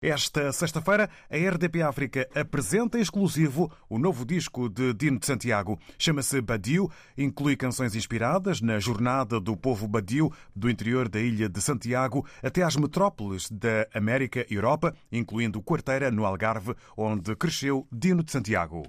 Esta 0.00 0.52
sexta-feira, 0.52 1.10
a 1.28 1.36
RDP 1.36 1.82
África 1.82 2.28
apresenta 2.32 2.98
em 2.98 3.00
exclusivo 3.00 3.68
o 3.90 3.98
novo 3.98 4.24
disco 4.24 4.68
de 4.68 4.94
Dino 4.94 5.18
de 5.18 5.26
Santiago. 5.26 5.76
Chama-se 5.98 6.40
Badiu, 6.40 6.88
inclui 7.16 7.56
canções 7.56 7.96
inspiradas 7.96 8.60
na 8.60 8.78
jornada 8.78 9.40
do 9.40 9.56
povo 9.56 9.88
Badiu 9.88 10.32
do 10.54 10.70
interior 10.70 11.08
da 11.08 11.18
ilha 11.18 11.48
de 11.48 11.60
Santiago 11.60 12.24
até 12.40 12.62
às 12.62 12.76
metrópoles 12.76 13.50
da 13.50 13.88
América 13.92 14.46
e 14.48 14.54
Europa, 14.54 14.94
incluindo 15.10 15.60
Quarteira, 15.60 16.12
no 16.12 16.24
Algarve, 16.24 16.76
onde 16.96 17.34
cresceu 17.34 17.84
Dino 17.90 18.22
de 18.22 18.30
Santiago. 18.30 18.84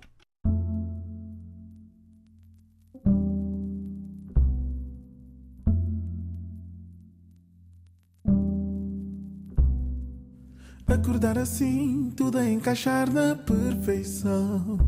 Acordar 10.92 11.38
assim, 11.38 12.12
tudo 12.18 12.40
a 12.40 12.50
encaixar 12.50 13.12
na 13.12 13.36
perfeição. 13.36 14.80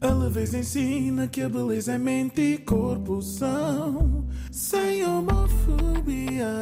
A 0.00 0.06
leveza 0.06 0.58
ensina 0.58 1.28
que 1.28 1.42
a 1.42 1.48
beleza 1.48 1.92
é 1.92 1.98
mente 1.98 2.40
e 2.40 2.58
corpo 2.58 3.20
são, 3.20 4.26
sem 4.50 5.04
homofobia, 5.04 6.58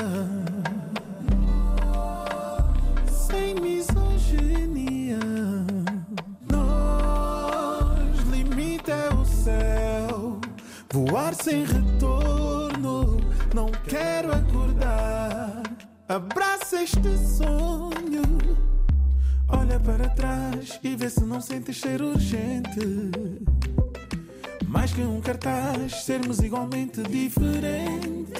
sem 3.28 3.54
misoginia. 3.54 5.18
Nós, 6.50 8.18
limite 8.30 8.90
é 8.90 9.14
o 9.14 9.24
céu, 9.24 10.40
voar 10.92 11.32
sem 11.34 11.64
retorno. 11.64 13.18
Não 13.54 13.70
quero 13.86 14.32
acordar. 14.32 15.15
Abraça 16.08 16.84
este 16.84 17.18
sonho. 17.36 18.22
Olha 19.48 19.80
para 19.80 20.08
trás 20.10 20.78
e 20.80 20.94
vê 20.94 21.10
se 21.10 21.24
não 21.24 21.40
sentes 21.40 21.80
ser 21.80 22.00
urgente. 22.00 23.10
Mais 24.68 24.92
que 24.92 25.00
um 25.02 25.20
cartaz, 25.20 26.04
sermos 26.04 26.38
igualmente 26.38 27.02
diferentes, 27.02 28.38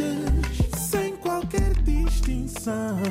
sem 0.79 1.17
qualquer 1.17 1.75
distinção. 1.83 3.03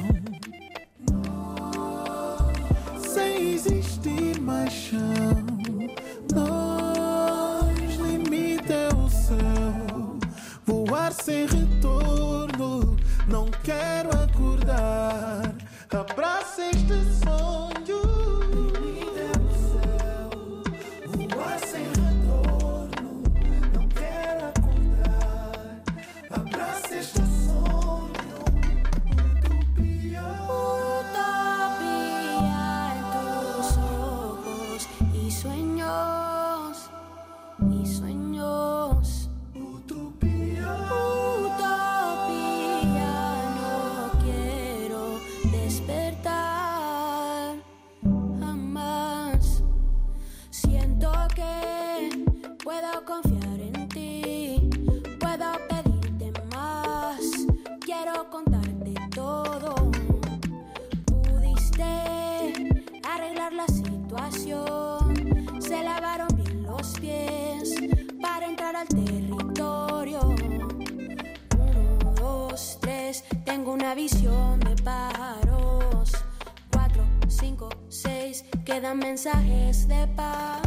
Mensajes 78.93 79.87
de 79.87 80.07
paz. 80.15 80.64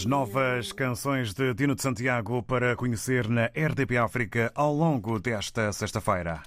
As 0.00 0.06
novas 0.06 0.72
canções 0.72 1.34
de 1.34 1.52
Dino 1.52 1.74
de 1.74 1.82
Santiago 1.82 2.42
para 2.42 2.74
conhecer 2.74 3.28
na 3.28 3.50
RDP 3.54 3.98
África 3.98 4.50
ao 4.54 4.72
longo 4.72 5.20
desta 5.20 5.70
sexta-feira. 5.74 6.40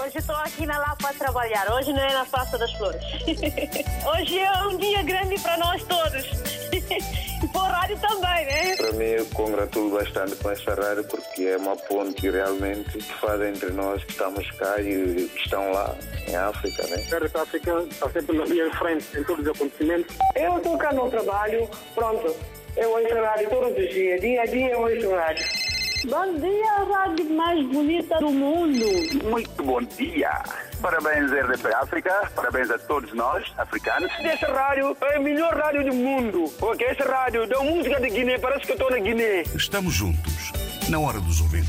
Hoje 0.00 0.18
estou 0.18 0.36
aqui 0.36 0.64
na 0.64 0.78
Lapa 0.78 1.08
a 1.08 1.12
trabalhar, 1.12 1.72
hoje 1.72 1.92
não 1.92 1.98
é 1.98 2.12
na 2.14 2.24
Praça 2.24 2.56
das 2.56 2.72
Flores. 2.74 3.02
Hoje 4.06 4.38
é 4.38 4.52
um 4.68 4.78
dia 4.78 5.02
grande 5.02 5.40
para 5.40 5.58
nós 5.58 5.82
todos. 5.82 6.61
E 7.42 7.48
para 7.48 7.60
o 7.60 7.64
rádio 7.64 7.98
também, 7.98 8.46
né? 8.46 8.76
Para 8.76 8.92
mim, 8.92 9.04
eu 9.04 9.26
congratulo 9.34 9.98
bastante 9.98 10.36
com 10.36 10.50
essa 10.50 10.74
rádio 10.74 11.02
porque 11.04 11.42
é 11.42 11.56
uma 11.56 11.74
ponte 11.74 12.30
realmente 12.30 12.98
que 12.98 13.14
faz 13.14 13.40
entre 13.40 13.72
nós 13.72 14.04
que 14.04 14.12
estamos 14.12 14.48
cá 14.52 14.80
e 14.80 15.28
que 15.28 15.40
estão 15.42 15.72
lá 15.72 15.92
em 16.28 16.36
África, 16.36 16.86
né? 16.86 16.94
A 16.94 16.98
República 16.98 17.42
Africana 17.42 17.82
está 17.90 18.08
sempre 18.10 18.38
na 18.38 18.44
linha 18.44 18.70
de 18.70 18.78
frente 18.78 19.06
em 19.18 19.24
todos 19.24 19.44
os 19.44 19.50
acontecimentos. 19.50 20.16
Eu 20.36 20.56
estou 20.56 20.78
cá 20.78 20.92
no 20.92 21.10
trabalho, 21.10 21.68
pronto. 21.96 22.36
Eu 22.76 22.90
ouço 22.92 23.14
rádio 23.14 23.50
todos 23.50 23.76
os 23.76 23.90
dias, 23.90 24.20
dia 24.20 24.42
a 24.42 24.46
dia 24.46 24.70
eu 24.70 24.80
ouço 24.80 25.10
rádio. 25.10 25.46
Bom 26.04 26.34
dia, 26.34 26.72
a 26.72 26.84
rádio 26.84 27.30
mais 27.30 27.66
bonita 27.66 28.18
do 28.18 28.30
mundo. 28.30 28.84
Muito 29.24 29.62
bom 29.64 29.82
dia. 29.82 30.30
Parabéns, 30.82 31.30
RDP 31.30 31.72
África. 31.74 32.28
Parabéns 32.34 32.68
a 32.68 32.76
todos 32.76 33.14
nós, 33.14 33.44
africanos. 33.56 34.10
Essa 34.18 34.52
rádio 34.52 34.96
é 35.00 35.16
a 35.16 35.20
melhor 35.20 35.54
rádio 35.54 35.84
do 35.84 35.94
mundo. 35.94 36.52
Porque 36.58 36.82
essa 36.82 37.04
rádio 37.04 37.46
dá 37.46 37.60
música 37.60 38.00
de 38.00 38.10
Guiné, 38.10 38.36
parece 38.38 38.66
que 38.66 38.72
eu 38.72 38.74
estou 38.74 38.90
na 38.90 38.98
Guiné. 38.98 39.42
Estamos 39.54 39.94
juntos, 39.94 40.52
na 40.88 40.98
hora 40.98 41.20
dos 41.20 41.40
ouvintes. 41.40 41.61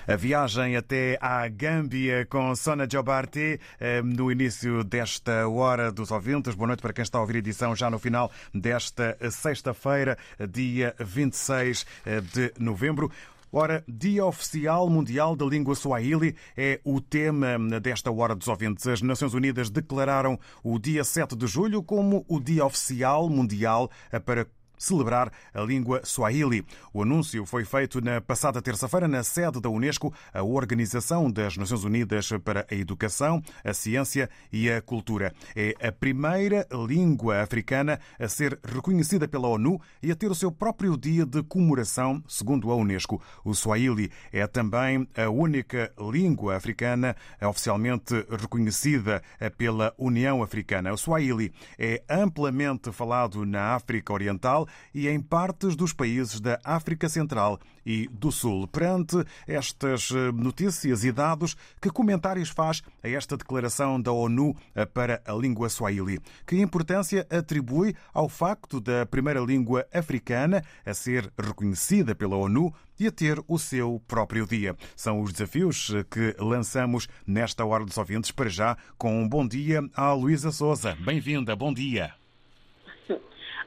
A 0.09 0.15
viagem 0.15 0.75
até 0.75 1.19
à 1.21 1.47
Gâmbia 1.47 2.25
com 2.25 2.55
Sona 2.55 2.87
Jobarte 2.91 3.59
eh, 3.79 4.01
no 4.01 4.31
início 4.31 4.83
desta 4.83 5.47
hora 5.47 5.91
dos 5.91 6.09
ouvintes. 6.09 6.55
Boa 6.55 6.65
noite 6.65 6.81
para 6.81 6.93
quem 6.93 7.03
está 7.03 7.19
a 7.19 7.21
ouvir 7.21 7.35
a 7.35 7.37
edição 7.37 7.75
já 7.75 7.91
no 7.91 7.99
final 7.99 8.31
desta 8.51 9.15
sexta-feira, 9.29 10.17
dia 10.49 10.95
26 10.99 11.85
eh, 12.07 12.21
de 12.21 12.51
novembro. 12.57 13.11
Ora, 13.51 13.83
Dia 13.87 14.25
Oficial 14.25 14.89
Mundial 14.89 15.35
da 15.35 15.45
Língua 15.45 15.75
Swahili 15.75 16.35
é 16.57 16.79
o 16.83 16.99
tema 16.99 17.57
desta 17.79 18.11
Hora 18.11 18.33
dos 18.33 18.47
Ouvintes. 18.47 18.87
As 18.87 19.03
Nações 19.03 19.35
Unidas 19.35 19.69
declararam 19.69 20.39
o 20.63 20.79
dia 20.79 21.03
7 21.03 21.35
de 21.35 21.45
julho 21.45 21.83
como 21.83 22.25
o 22.27 22.39
Dia 22.39 22.65
Oficial 22.65 23.29
Mundial 23.29 23.91
para 24.25 24.47
celebrar 24.79 25.31
a 25.53 25.61
língua 25.61 26.01
Swahili. 26.03 26.65
O 26.91 27.03
anúncio 27.03 27.45
foi 27.45 27.65
feito 27.65 28.01
na 28.01 28.21
passada 28.21 28.61
terça-feira 28.61 29.07
na 29.07 29.21
sede 29.21 29.59
da 29.59 29.69
Unesco, 29.69 30.13
a 30.33 30.41
Organização 30.41 31.29
das 31.29 31.57
Nações 31.57 31.83
Unidas 31.83 32.29
para 32.43 32.65
a 32.71 32.73
Educação, 32.73 33.43
a 33.63 33.73
Ciência 33.73 34.29
e 34.51 34.71
a 34.71 34.81
Cultura. 34.81 35.33
É 35.55 35.75
a 35.85 35.91
primeira 35.91 36.65
língua 36.87 37.41
africana 37.41 37.99
a 38.17 38.27
ser 38.27 38.57
reconhecida 38.63 39.27
pela 39.27 39.49
ONU 39.49 39.79
e 40.01 40.11
a 40.11 40.15
ter 40.15 40.31
o 40.31 40.35
seu 40.35 40.51
próprio 40.51 40.95
dia 40.97 41.25
de 41.25 41.43
comemoração, 41.43 42.23
segundo 42.27 42.71
a 42.71 42.75
Unesco. 42.75 43.21
O 43.43 43.53
Swahili 43.53 44.09
é 44.31 44.47
também 44.47 45.07
a 45.17 45.29
única 45.29 45.91
língua 45.99 46.55
africana 46.55 47.15
oficialmente 47.41 48.25
reconhecida 48.29 49.21
pela 49.57 49.93
União 49.97 50.41
Africana. 50.41 50.93
O 50.93 50.97
Swahili 50.97 51.51
é 51.77 52.01
amplamente 52.09 52.91
falado 52.93 53.45
na 53.45 53.75
África 53.75 54.13
Oriental 54.13 54.68
e 54.93 55.07
em 55.07 55.19
partes 55.19 55.75
dos 55.75 55.93
países 55.93 56.39
da 56.39 56.59
África 56.63 57.07
Central 57.09 57.59
e 57.85 58.07
do 58.11 58.31
Sul. 58.31 58.67
Perante 58.67 59.17
estas 59.47 60.11
eh, 60.11 60.31
notícias 60.31 61.03
e 61.03 61.11
dados, 61.11 61.55
que 61.81 61.89
comentários 61.89 62.49
faz 62.49 62.83
a 63.03 63.09
esta 63.09 63.35
declaração 63.35 63.99
da 63.99 64.11
ONU 64.11 64.55
eh, 64.75 64.85
para 64.85 65.21
a 65.25 65.33
língua 65.33 65.69
Swahili? 65.69 66.19
Que 66.45 66.59
importância 66.61 67.25
atribui 67.29 67.95
ao 68.13 68.29
facto 68.29 68.79
da 68.79 69.05
primeira 69.05 69.39
língua 69.39 69.87
africana 69.93 70.63
a 70.85 70.93
ser 70.93 71.31
reconhecida 71.37 72.13
pela 72.13 72.35
ONU 72.35 72.73
e 72.99 73.07
a 73.07 73.11
ter 73.11 73.41
o 73.47 73.57
seu 73.57 74.01
próprio 74.07 74.45
dia. 74.45 74.75
São 74.95 75.21
os 75.21 75.31
desafios 75.31 75.91
eh, 75.93 76.05
que 76.09 76.35
lançamos 76.37 77.07
nesta 77.25 77.65
Hora 77.65 77.85
dos 77.85 77.97
Ouvintes 77.97 78.31
para 78.31 78.49
já, 78.49 78.77
com 78.97 79.21
um 79.21 79.27
bom 79.27 79.47
dia 79.47 79.81
à 79.95 80.13
Luísa 80.13 80.51
Souza. 80.51 80.97
Bem-vinda, 81.03 81.55
bom 81.55 81.73
dia. 81.73 82.18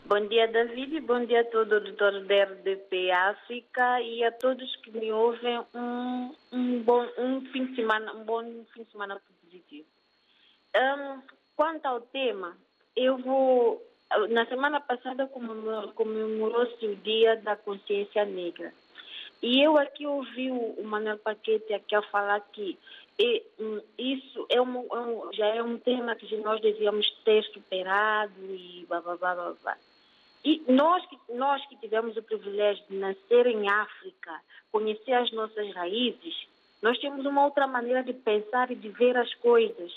Bom 0.04 0.26
dia, 0.26 0.49
David, 0.49 1.00
bom 1.00 1.25
dia 1.25 1.40
a 1.40 1.44
todo 1.44 1.73
o 1.73 1.75
auditor 1.76 2.25
da 2.25 2.44
RDP 2.44 3.11
África 3.12 4.00
e 4.00 4.25
a 4.25 4.32
todos 4.32 4.76
que 4.76 4.90
me 4.90 5.12
ouvem. 5.12 5.61
Um, 5.75 6.35
um, 6.52 6.82
bom 6.82 7.06
um 7.16 7.40
fim 7.52 7.66
de 7.66 7.76
semana, 7.76 8.12
um 8.12 8.25
bom 8.25 8.42
fim 8.75 8.82
de 8.82 8.90
semana 8.90 9.21
positivo. 9.42 9.87
Um, 10.76 11.23
quanto 11.56 11.87
ao 11.87 12.00
tema, 12.00 12.56
eu 12.97 13.16
vou. 13.18 13.80
Na 14.30 14.44
semana 14.47 14.80
passada 14.80 15.26
comemorou-se 15.26 16.87
o 16.87 16.97
Dia 16.97 17.37
da 17.37 17.56
Consciência 17.56 18.25
Negra. 18.25 18.75
E 19.40 19.62
eu 19.62 19.78
aqui 19.78 20.06
ouvi 20.06 20.50
o 20.50 20.82
Manuel 20.85 21.18
Paquete 21.18 21.73
aqui 21.73 21.94
a 21.94 22.02
falar 22.02 22.40
que 22.52 22.78
e, 23.18 23.42
isso 23.99 24.47
é 24.49 24.61
um, 24.61 24.87
é 24.90 25.00
um, 25.00 25.32
já 25.32 25.47
é 25.47 25.62
um 25.62 25.78
tema 25.78 26.14
que 26.16 26.37
nós 26.38 26.61
devíamos 26.61 27.09
ter 27.25 27.44
superado 27.44 28.32
e 28.40 28.85
blá 28.88 29.00
blá 29.00 29.16
blá 29.16 29.35
blá. 29.35 29.54
blá. 29.62 29.76
E 30.44 30.62
nós 30.68 31.04
que, 31.06 31.18
nós 31.34 31.64
que 31.66 31.76
tivemos 31.76 32.16
o 32.16 32.22
privilégio 32.22 32.84
de 32.88 32.96
nascer 32.96 33.46
em 33.46 33.68
África, 33.68 34.40
conhecer 34.72 35.12
as 35.12 35.30
nossas 35.32 35.72
raízes, 35.72 36.49
nós 36.82 36.99
temos 36.99 37.25
uma 37.25 37.44
outra 37.44 37.66
maneira 37.66 38.02
de 38.02 38.12
pensar 38.12 38.70
e 38.70 38.75
de 38.75 38.88
ver 38.88 39.16
as 39.16 39.32
coisas. 39.37 39.92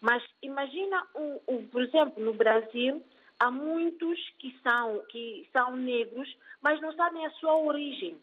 Mas 0.00 0.22
imagina, 0.42 1.06
o, 1.14 1.40
o, 1.46 1.62
por 1.68 1.82
exemplo, 1.82 2.22
no 2.22 2.34
Brasil, 2.34 3.02
há 3.38 3.50
muitos 3.50 4.18
que 4.38 4.54
são, 4.62 5.00
que 5.10 5.48
são 5.52 5.76
negros, 5.76 6.28
mas 6.60 6.80
não 6.80 6.92
sabem 6.94 7.24
a 7.24 7.30
sua 7.32 7.56
origem. 7.56 8.18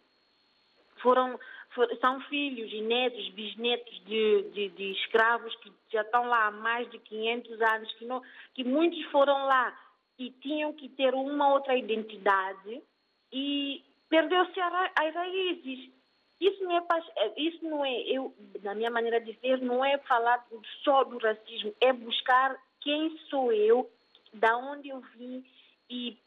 Foram, 1.01 1.39
for, 1.69 1.87
são 2.01 2.19
filhos 2.21 2.71
e 2.73 2.81
netos, 2.81 3.29
bisnetos 3.29 4.05
de, 4.05 4.43
de, 4.53 4.69
de, 4.69 4.91
escravos 4.91 5.55
que 5.55 5.71
já 5.89 6.01
estão 6.01 6.27
lá 6.27 6.47
há 6.47 6.51
mais 6.51 6.89
de 6.91 6.99
500 6.99 7.61
anos, 7.61 7.93
que, 7.93 8.05
não, 8.05 8.21
que 8.53 8.63
muitos 8.63 9.03
foram 9.05 9.45
lá 9.45 9.75
e 10.17 10.29
tinham 10.41 10.73
que 10.73 10.89
ter 10.89 11.13
uma 11.13 11.53
outra 11.53 11.75
identidade 11.75 12.81
e 13.31 13.83
perdeu-se 14.09 14.59
as 14.59 15.13
raízes. 15.13 15.89
Isso 16.39 16.63
não 16.63 16.77
é, 16.77 16.83
isso 17.37 17.63
não 17.63 17.85
é, 17.85 18.01
eu, 18.01 18.33
na 18.63 18.73
minha 18.73 18.89
maneira 18.89 19.21
de 19.21 19.31
ver, 19.33 19.61
não 19.61 19.85
é 19.85 19.97
falar 19.99 20.45
só 20.83 21.03
do 21.03 21.19
racismo, 21.19 21.73
é 21.79 21.93
buscar 21.93 22.59
quem 22.79 23.15
sou 23.29 23.51
eu, 23.53 23.89
da 24.33 24.57
onde 24.57 24.89
eu 24.89 25.01
vim 25.15 25.45
e, 25.89 26.17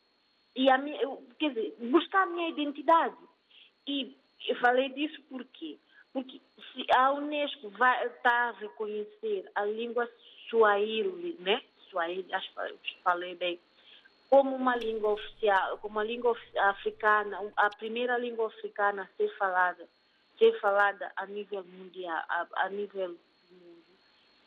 e 0.54 0.70
a 0.70 0.78
minha, 0.78 0.98
quer 1.38 1.48
dizer, 1.48 1.74
buscar 1.80 2.22
a 2.22 2.26
minha 2.26 2.48
identidade. 2.48 3.16
E 3.86 4.16
eu 4.46 4.56
falei 4.60 4.88
disso 4.90 5.20
por 5.22 5.44
quê? 5.46 5.78
Porque 6.12 6.40
se 6.72 6.86
a 6.94 7.12
Unesco 7.12 7.70
vai 7.70 8.08
tá 8.22 8.50
a 8.50 8.52
reconhecer 8.52 9.50
a 9.54 9.64
língua 9.64 10.08
Swahili, 10.48 11.36
né? 11.40 11.60
Swahili, 11.90 12.32
acho 12.32 12.52
que 12.82 13.02
falei 13.02 13.34
bem, 13.34 13.58
como 14.30 14.54
uma 14.56 14.76
língua 14.76 15.10
oficial, 15.10 15.78
como 15.78 15.94
uma 15.94 16.04
língua 16.04 16.36
africana, 16.70 17.38
a 17.56 17.70
primeira 17.70 18.18
língua 18.18 18.46
africana 18.46 19.02
a 19.02 19.16
ser 19.16 19.28
falada, 19.36 19.88
ser 20.38 20.58
falada 20.60 21.12
a 21.16 21.26
nível 21.26 21.64
mundial, 21.64 22.22
a, 22.28 22.46
a 22.56 22.68
nível 22.68 23.08
mundo. 23.08 23.84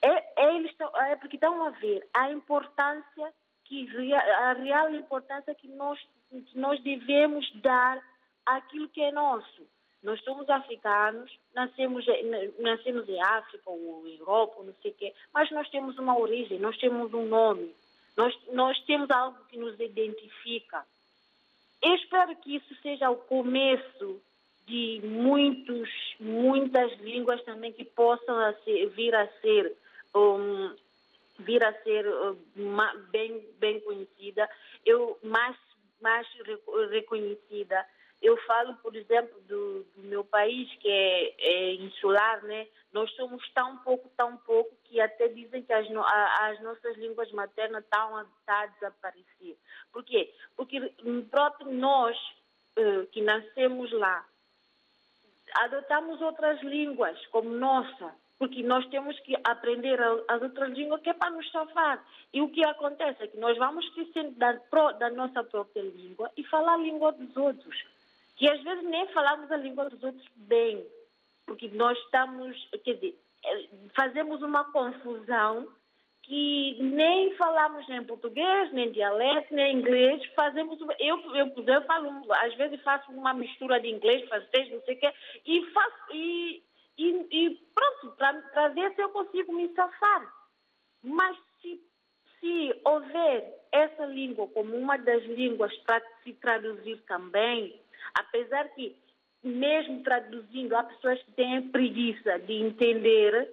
É, 0.02 0.44
é, 0.44 0.56
eles 0.56 0.72
estão, 0.72 0.90
é 1.04 1.16
porque 1.16 1.38
estão 1.38 1.64
a 1.64 1.70
ver 1.72 2.08
a 2.14 2.32
importância 2.32 3.34
que 3.66 3.88
a 4.06 4.54
real 4.54 4.90
importância 4.94 5.54
que 5.56 5.68
nós 5.68 6.00
que 6.30 6.58
nós 6.58 6.82
devemos 6.84 7.50
dar 7.62 8.02
àquilo 8.46 8.90
que 8.90 9.02
é 9.02 9.12
nosso. 9.12 9.68
Nós 10.04 10.22
somos 10.24 10.50
africanos, 10.50 11.32
nascemos, 11.56 12.06
nascemos 12.60 13.10
em 13.10 13.22
África 13.22 13.70
ou 13.70 14.08
Europa, 14.08 14.64
não 14.64 14.74
sei 14.82 14.92
o 14.92 14.94
quê, 14.94 15.14
mas 15.34 15.50
nós 15.52 15.70
temos 15.70 15.98
uma 15.98 16.18
origem, 16.18 16.60
nós 16.60 16.78
temos 16.78 17.14
um 17.14 17.26
nome. 17.26 17.74
Nós, 18.18 18.36
nós 18.52 18.80
temos 18.86 19.10
algo 19.12 19.38
que 19.46 19.58
nos 19.58 19.80
identifica. 19.80 20.84
Eu 21.82 21.94
espero 21.96 22.36
que 22.38 22.56
isso 22.56 22.76
seja 22.82 23.10
o 23.10 23.16
começo 23.16 24.20
de 24.66 25.00
muitos, 25.04 25.90
muitas 26.20 26.92
línguas 27.00 27.42
também 27.44 27.72
que 27.72 27.86
possam 27.86 28.38
a 28.40 28.54
ser, 28.64 28.88
vir 28.90 29.16
a 29.16 29.28
ser 29.40 29.72
um, 30.14 30.76
vir 31.40 31.64
a 31.64 31.72
ser 31.84 32.06
uma, 32.56 32.94
bem 33.12 33.48
bem 33.60 33.80
conhecida, 33.82 34.50
eu 34.86 35.18
mais 35.24 35.56
mais 36.02 36.28
reconhecida 36.92 37.86
eu 38.22 38.36
falo, 38.46 38.76
por 38.78 38.96
exemplo, 38.96 39.40
do, 39.42 39.84
do 39.96 40.04
meu 40.04 40.24
país, 40.24 40.68
que 40.80 40.90
é, 40.90 41.36
é, 41.38 41.74
insular, 41.76 42.44
né? 42.44 42.68
Nós 42.92 43.12
somos 43.16 43.48
tão 43.54 43.78
pouco, 43.78 44.10
tão 44.18 44.38
pouco, 44.38 44.76
que 44.86 45.00
até 45.00 45.28
dizem 45.28 45.62
que 45.62 45.72
as, 45.72 45.88
no, 45.90 46.02
a, 46.02 46.48
as 46.48 46.62
nossas 46.62 46.98
línguas 46.98 47.32
maternas 47.32 47.84
estão 47.84 48.18
a, 48.18 48.26
tá 48.46 48.62
a 48.62 48.66
desaparecer. 48.68 49.58
Por 49.92 50.04
quê? 50.04 50.34
Porque 50.56 50.92
próprio 51.30 51.72
nós, 51.72 52.18
uh, 52.78 53.06
que 53.12 53.22
nascemos 53.22 53.92
lá, 53.92 54.26
adotamos 55.54 56.20
outras 56.20 56.60
línguas 56.64 57.24
como 57.28 57.50
nossa, 57.52 58.16
porque 58.40 58.64
nós 58.64 58.86
temos 58.88 59.20
que 59.20 59.36
aprender 59.44 60.00
as 60.28 60.42
outras 60.42 60.72
línguas 60.74 61.02
que 61.02 61.10
é 61.10 61.14
para 61.14 61.30
nos 61.30 61.50
salvar. 61.52 62.04
E 62.34 62.42
o 62.42 62.50
que 62.50 62.66
acontece 62.66 63.24
é 63.24 63.28
que 63.28 63.38
nós 63.38 63.56
vamos 63.58 63.86
esquecendo 63.86 64.32
da, 64.32 64.54
da 65.00 65.10
nossa 65.12 65.44
própria 65.44 65.84
língua 65.84 66.32
e 66.36 66.44
falar 66.46 66.74
a 66.74 66.78
língua 66.78 67.12
dos 67.12 67.36
outros 67.38 67.97
que 68.38 68.48
às 68.50 68.62
vezes 68.64 68.84
nem 68.84 69.08
falamos 69.08 69.52
a 69.52 69.58
língua 69.58 69.90
dos 69.90 70.02
outros 70.02 70.26
bem, 70.36 70.86
porque 71.46 71.68
nós 71.70 71.98
estamos, 72.00 72.56
quer 72.84 72.94
dizer, 72.94 73.20
eh, 73.46 73.68
fazemos 73.96 74.42
uma 74.42 74.64
confusão 74.72 75.68
que 76.22 76.78
nem 76.82 77.34
falamos 77.36 77.88
nem 77.88 78.04
português, 78.04 78.72
nem 78.74 78.92
dialeto, 78.92 79.54
nem 79.54 79.78
inglês, 79.78 80.24
fazemos, 80.36 80.78
eu, 81.00 81.36
eu, 81.36 81.54
eu 81.56 81.82
falo, 81.84 82.34
às 82.34 82.54
vezes 82.56 82.82
faço 82.84 83.12
uma 83.12 83.34
mistura 83.34 83.80
de 83.80 83.88
inglês, 83.88 84.28
francês, 84.28 84.70
não 84.70 84.82
sei 84.82 84.96
o 84.96 85.00
quê, 85.00 85.14
e 85.46 85.66
faço, 85.72 86.14
e, 86.14 86.64
e, 86.98 87.28
e 87.32 87.56
pronto, 87.74 88.16
para 88.18 88.68
ver 88.70 88.94
se 88.94 89.02
eu 89.02 89.10
consigo 89.10 89.54
me 89.54 89.74
safar. 89.74 90.34
Mas 91.02 91.38
se, 91.62 91.82
se 92.40 92.82
houver 92.84 93.66
essa 93.72 94.06
língua 94.06 94.48
como 94.50 94.76
uma 94.76 94.98
das 94.98 95.24
línguas 95.24 95.76
para 95.78 96.04
se 96.24 96.34
traduzir 96.34 96.98
também, 97.08 97.80
Apesar 98.14 98.70
que, 98.70 98.96
mesmo 99.44 100.04
traduzindo, 100.04 100.76
há 100.76 100.84
pessoas 100.84 101.22
que 101.24 101.32
têm 101.32 101.70
preguiça 101.70 102.40
de 102.40 102.54
entender, 102.54 103.50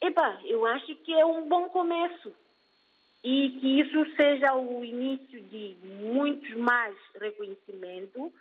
epa, 0.00 0.40
eu 0.44 0.66
acho 0.66 0.94
que 0.96 1.12
é 1.14 1.24
um 1.24 1.48
bom 1.48 1.68
começo. 1.68 2.34
E 3.22 3.50
que 3.60 3.80
isso 3.80 4.16
seja 4.16 4.54
o 4.54 4.82
início 4.82 5.42
de 5.42 5.76
muitos 5.84 6.54
mais 6.56 6.96
reconhecimento 7.20 8.32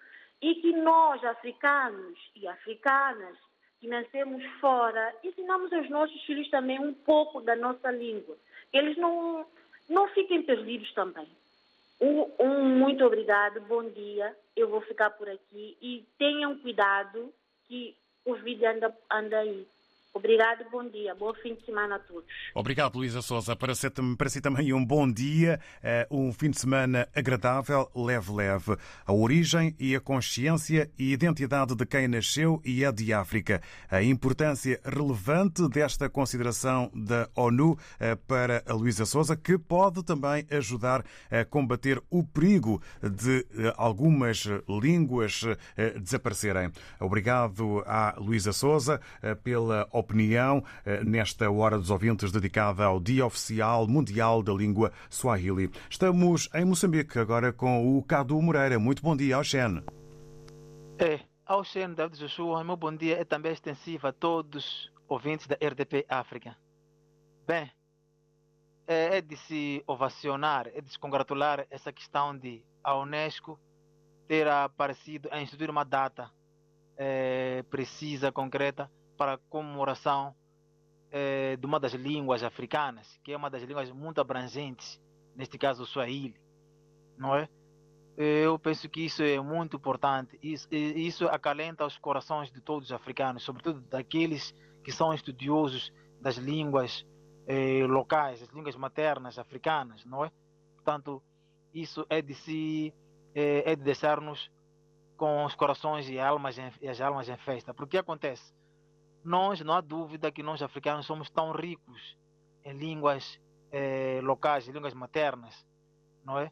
e 0.41 0.55
que 0.55 0.71
nós, 0.71 1.21
africanos 1.23 2.17
e 2.33 2.47
africanas, 2.47 3.37
que 3.79 3.87
nascemos 3.87 4.43
fora, 4.59 5.13
ensinamos 5.23 5.71
aos 5.71 5.89
nossos 5.89 6.21
filhos 6.23 6.49
também 6.49 6.79
um 6.79 6.93
pouco 6.93 7.41
da 7.41 7.55
nossa 7.55 7.91
língua. 7.91 8.37
Eles 8.73 8.97
não, 8.97 9.45
não 9.89 10.07
fiquem 10.09 10.43
perdidos 10.43 10.91
também. 10.93 11.27
Um, 12.01 12.79
muito 12.79 13.03
obrigado, 13.03 13.59
bom 13.61 13.83
dia. 13.89 14.35
Eu 14.55 14.69
vou 14.69 14.81
ficar 14.81 15.09
por 15.11 15.27
aqui 15.29 15.77
e 15.81 16.05
tenham 16.17 16.57
cuidado 16.59 17.33
que 17.65 17.95
o 18.25 18.35
vídeo 18.35 18.69
anda, 18.69 18.97
anda 19.11 19.39
aí. 19.39 19.67
Obrigado, 20.19 20.65
bom 20.69 20.85
dia. 20.89 21.15
Bom 21.15 21.33
fim 21.33 21.55
de 21.55 21.65
semana 21.65 21.95
a 21.95 21.99
todos. 21.99 22.25
Obrigado, 22.53 22.97
Luísa 22.97 23.21
Souza. 23.21 23.55
Para 23.55 23.73
si, 23.73 23.89
para 24.17 24.27
si 24.27 24.41
também 24.41 24.73
um 24.73 24.85
bom 24.85 25.09
dia, 25.09 25.61
eh, 25.81 26.05
um 26.11 26.33
fim 26.33 26.49
de 26.49 26.59
semana 26.59 27.07
agradável, 27.15 27.89
leve-leve. 27.95 28.75
A 29.05 29.13
origem 29.13 29.73
e 29.79 29.95
a 29.95 30.01
consciência 30.01 30.91
e 30.99 31.13
identidade 31.13 31.73
de 31.73 31.85
quem 31.85 32.09
nasceu 32.09 32.61
e 32.65 32.83
é 32.83 32.91
de 32.91 33.13
África. 33.13 33.61
A 33.89 34.03
importância 34.03 34.81
relevante 34.83 35.69
desta 35.69 36.09
consideração 36.09 36.91
da 36.93 37.29
ONU 37.33 37.79
eh, 37.97 38.17
para 38.27 38.61
a 38.67 38.73
Luísa 38.73 39.05
Souza, 39.05 39.37
que 39.37 39.57
pode 39.57 40.03
também 40.03 40.45
ajudar 40.51 41.01
a 41.31 41.45
combater 41.45 42.03
o 42.09 42.25
perigo 42.25 42.81
de 43.01 43.47
eh, 43.57 43.73
algumas 43.77 44.43
línguas 44.67 45.45
desaparecerem. 46.01 46.73
Obrigado 46.99 47.81
à 47.85 48.15
Luísa 48.17 48.51
Souza 48.51 48.99
pela 49.43 49.87
opinião 50.09 50.63
eh, 50.83 51.03
nesta 51.03 51.51
Hora 51.51 51.77
dos 51.77 51.91
Ouvintes 51.91 52.31
dedicada 52.31 52.83
ao 52.83 52.99
Dia 52.99 53.25
Oficial 53.27 53.87
Mundial 53.87 54.41
da 54.41 54.51
Língua 54.51 54.91
Swahili. 55.07 55.69
Estamos 55.87 56.49
em 56.55 56.65
Moçambique 56.65 57.19
agora 57.19 57.53
com 57.53 57.95
o 57.95 58.03
Cadu 58.03 58.41
Moreira. 58.41 58.79
Muito 58.79 59.03
bom 59.03 59.15
dia, 59.15 59.37
Oxen. 59.37 59.83
É, 60.97 61.19
Oxen 61.47 61.93
David 61.93 62.19
Joshua, 62.19 62.63
meu 62.63 62.75
bom 62.75 62.95
dia 62.95 63.21
é 63.21 63.23
também 63.23 63.51
extensivo 63.51 64.07
a 64.07 64.11
todos 64.11 64.65
os 64.65 64.91
ouvintes 65.07 65.45
da 65.45 65.55
RDP 65.55 66.05
África. 66.09 66.57
Bem, 67.47 67.71
é, 68.87 69.17
é 69.17 69.21
de 69.21 69.37
se 69.37 69.83
ovacionar, 69.85 70.67
é 70.73 70.81
de 70.81 70.91
se 70.91 70.97
congratular 70.97 71.67
essa 71.69 71.93
questão 71.93 72.35
de 72.35 72.63
a 72.83 72.97
Unesco 72.97 73.59
ter 74.27 74.47
aparecido 74.47 75.29
a 75.31 75.39
instituir 75.39 75.69
uma 75.69 75.83
data 75.83 76.31
é, 76.97 77.63
precisa, 77.69 78.31
concreta, 78.31 78.91
para 79.19 79.33
a 79.33 79.37
comemoração 79.37 80.33
eh, 81.11 81.57
de 81.57 81.65
uma 81.65 81.77
das 81.77 81.93
línguas 81.93 82.41
africanas, 82.41 83.19
que 83.21 83.33
é 83.33 83.37
uma 83.37 83.49
das 83.49 83.61
línguas 83.63 83.91
muito 83.91 84.21
abrangentes, 84.21 84.97
neste 85.35 85.57
caso 85.57 85.83
o 85.83 85.85
Swahili, 85.85 86.39
não 87.17 87.35
é? 87.35 87.49
Eu 88.17 88.57
penso 88.59 88.89
que 88.89 89.05
isso 89.05 89.23
é 89.23 89.39
muito 89.39 89.77
importante. 89.77 90.37
Isso, 90.43 90.67
isso 90.71 91.25
acalenta 91.27 91.85
os 91.85 91.97
corações 91.97 92.51
de 92.51 92.59
todos 92.59 92.89
os 92.89 92.91
africanos, 92.91 93.43
sobretudo 93.43 93.79
daqueles 93.81 94.53
que 94.83 94.91
são 94.91 95.13
estudiosos 95.13 95.93
das 96.19 96.35
línguas 96.35 97.05
eh, 97.47 97.85
locais, 97.87 98.41
as 98.41 98.49
línguas 98.49 98.75
maternas 98.75 99.37
africanas, 99.37 100.03
não 100.05 100.25
é? 100.25 100.31
Portanto, 100.75 101.21
isso 101.73 102.05
é 102.09 102.21
de 102.21 102.33
se 102.33 102.93
é, 103.35 103.71
é 103.71 103.75
de 103.75 103.83
deixar-nos 103.83 104.49
com 105.17 105.45
os 105.45 105.55
corações 105.55 106.09
e, 106.09 106.19
almas 106.19 106.57
em, 106.57 106.71
e 106.81 106.87
as 106.87 107.01
almas 107.01 107.27
em 107.27 107.37
festa. 107.37 107.73
Porque 107.73 107.97
acontece? 107.97 108.53
Nós, 109.23 109.59
não 109.61 109.73
há 109.73 109.81
dúvida 109.81 110.31
que 110.31 110.43
nós 110.43 110.61
africanos 110.61 111.05
somos 111.05 111.29
tão 111.29 111.51
ricos 111.51 112.17
em 112.63 112.73
línguas 112.73 113.39
eh, 113.71 114.19
locais, 114.23 114.67
em 114.67 114.71
línguas 114.71 114.93
maternas, 114.93 115.65
não 116.23 116.39
é? 116.39 116.51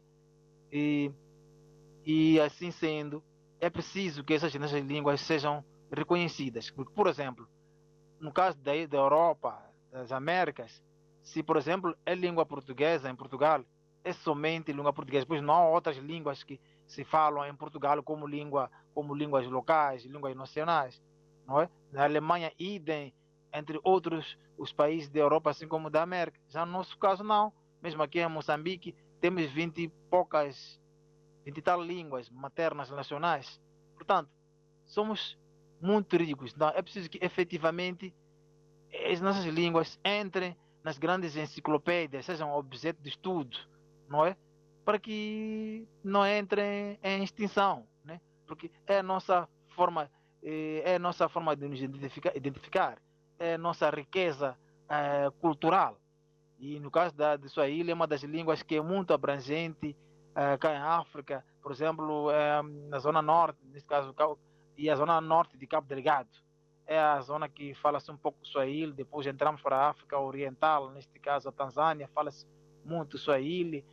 E, 0.70 1.10
e 2.04 2.40
assim 2.40 2.70
sendo, 2.70 3.22
é 3.60 3.70
preciso 3.70 4.22
que 4.22 4.34
essas, 4.34 4.54
essas 4.54 4.84
línguas 4.84 5.20
sejam 5.20 5.64
reconhecidas. 5.90 6.70
Porque, 6.70 6.92
por 6.92 7.06
exemplo, 7.06 7.48
no 8.20 8.32
caso 8.32 8.58
da, 8.58 8.72
da 8.86 8.96
Europa, 8.96 9.62
das 9.90 10.12
Américas, 10.12 10.82
se, 11.22 11.42
por 11.42 11.56
exemplo, 11.56 11.96
é 12.04 12.14
língua 12.14 12.44
portuguesa 12.44 13.10
em 13.10 13.16
Portugal, 13.16 13.64
é 14.04 14.12
somente 14.12 14.72
língua 14.72 14.92
portuguesa, 14.92 15.26
pois 15.26 15.42
não 15.42 15.54
há 15.54 15.68
outras 15.68 15.96
línguas 15.96 16.42
que 16.42 16.60
se 16.86 17.04
falam 17.04 17.44
em 17.46 17.54
Portugal 17.54 18.02
como 18.02 18.26
língua, 18.26 18.70
como 18.94 19.14
línguas 19.14 19.46
locais, 19.46 20.04
línguas 20.04 20.34
nacionais 20.36 21.02
não 21.48 21.62
é? 21.62 21.70
Na 21.90 22.04
Alemanha, 22.04 22.52
idem, 22.58 23.14
entre 23.52 23.80
outros 23.82 24.38
os 24.58 24.70
países 24.72 25.08
da 25.08 25.18
Europa, 25.18 25.50
assim 25.50 25.66
como 25.66 25.88
da 25.88 26.02
América. 26.02 26.38
Já 26.48 26.66
no 26.66 26.72
nosso 26.72 26.98
caso, 26.98 27.24
não. 27.24 27.52
Mesmo 27.80 28.02
aqui 28.02 28.20
em 28.20 28.28
Moçambique, 28.28 28.94
temos 29.20 29.50
20 29.50 29.78
e 29.78 29.88
poucas, 30.10 30.78
20 31.46 31.56
e 31.56 31.62
tal 31.62 31.82
línguas 31.82 32.28
maternas 32.28 32.90
nacionais. 32.90 33.58
Portanto, 33.94 34.28
somos 34.84 35.38
muito 35.80 36.16
ricos. 36.16 36.52
Então, 36.54 36.68
é 36.68 36.82
preciso 36.82 37.08
que 37.08 37.18
efetivamente 37.24 38.14
as 39.10 39.20
nossas 39.20 39.44
línguas 39.46 39.98
entrem 40.04 40.56
nas 40.84 40.98
grandes 40.98 41.36
enciclopédias, 41.36 42.26
sejam 42.26 42.52
objeto 42.52 43.00
de 43.00 43.08
estudo, 43.08 43.56
não 44.08 44.26
é? 44.26 44.36
Para 44.84 44.98
que 44.98 45.86
não 46.02 46.26
entrem 46.26 46.98
em 47.02 47.22
extinção, 47.22 47.86
né? 48.04 48.20
Porque 48.46 48.70
é 48.86 48.98
a 48.98 49.02
nossa 49.02 49.48
forma 49.68 50.10
é 50.42 50.94
a 50.94 50.98
nossa 50.98 51.28
forma 51.28 51.54
de 51.56 51.68
nos 51.68 51.80
identificar, 51.80 52.36
identificar 52.36 52.98
é 53.38 53.54
a 53.54 53.58
nossa 53.58 53.88
riqueza 53.90 54.56
é, 54.88 55.30
cultural. 55.40 55.98
E 56.58 56.80
no 56.80 56.90
caso 56.90 57.14
da, 57.14 57.36
de 57.36 57.48
Swahili, 57.48 57.90
é 57.90 57.94
uma 57.94 58.06
das 58.06 58.22
línguas 58.22 58.62
que 58.62 58.76
é 58.76 58.82
muito 58.82 59.12
abrangente 59.12 59.96
é, 60.34 60.56
cá 60.56 60.74
em 60.74 60.78
África, 60.78 61.44
por 61.62 61.70
exemplo, 61.70 62.30
é, 62.30 62.62
na 62.88 62.98
zona 62.98 63.22
norte, 63.22 63.58
nesse 63.66 63.86
caso, 63.86 64.14
e 64.76 64.90
a 64.90 64.96
zona 64.96 65.20
norte 65.20 65.56
de 65.56 65.66
Cabo 65.66 65.86
Delgado. 65.86 66.30
É 66.86 66.98
a 66.98 67.20
zona 67.20 67.48
que 67.48 67.74
fala-se 67.74 68.10
um 68.10 68.16
pouco 68.16 68.46
Swahili, 68.46 68.92
depois 68.92 69.26
entramos 69.26 69.60
para 69.60 69.76
a 69.76 69.90
África 69.90 70.18
Oriental, 70.18 70.90
neste 70.90 71.18
caso 71.18 71.48
a 71.48 71.52
Tanzânia, 71.52 72.08
fala-se 72.08 72.46
muito 72.82 73.18
Swahili, 73.18 73.84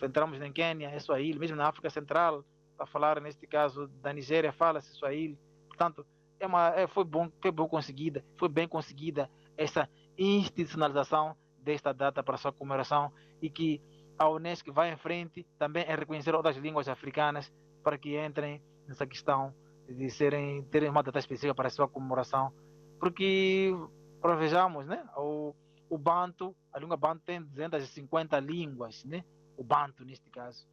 entramos 0.00 0.38
na 0.38 0.48
Quênia, 0.50 0.88
é 0.88 0.98
Swahili, 1.00 1.38
mesmo 1.38 1.56
na 1.56 1.68
África 1.68 1.90
Central, 1.90 2.44
para 2.76 2.86
falar 2.86 3.20
neste 3.20 3.44
caso 3.46 3.88
da 4.00 4.12
Nigéria, 4.12 4.52
fala-se 4.52 4.94
Swahili. 4.94 5.36
Portanto, 5.82 6.06
é 6.38 6.46
uma, 6.46 6.68
é, 6.68 6.86
foi, 6.86 7.04
bom, 7.04 7.28
foi 7.40 7.50
bom 7.50 7.68
conseguida, 7.68 8.24
foi 8.38 8.48
bem 8.48 8.68
conseguida 8.68 9.28
essa 9.56 9.88
institucionalização 10.16 11.36
desta 11.58 11.92
data 11.92 12.22
para 12.22 12.36
sua 12.36 12.52
comemoração 12.52 13.12
e 13.40 13.50
que 13.50 13.82
a 14.16 14.28
Unesco 14.28 14.72
vai 14.72 14.92
em 14.92 14.96
frente 14.96 15.44
também 15.58 15.82
em 15.82 15.96
reconhecer 15.96 16.34
outras 16.36 16.56
línguas 16.56 16.88
africanas 16.88 17.52
para 17.82 17.98
que 17.98 18.16
entrem 18.16 18.62
nessa 18.86 19.04
questão 19.04 19.52
de 19.88 20.08
serem 20.08 20.62
terem 20.66 20.88
uma 20.88 21.02
data 21.02 21.18
específica 21.18 21.54
para 21.54 21.68
sua 21.68 21.88
comemoração, 21.88 22.52
porque 23.00 23.72
para 24.20 24.36
vejamos, 24.36 24.86
né, 24.86 25.04
o, 25.16 25.52
o 25.90 25.98
Banto, 25.98 26.54
a 26.72 26.78
língua 26.78 26.96
Banto 26.96 27.22
tem 27.24 27.42
250 27.42 28.38
línguas, 28.38 29.04
né, 29.04 29.24
o 29.56 29.64
Banto 29.64 30.04
neste 30.04 30.30
caso, 30.30 30.64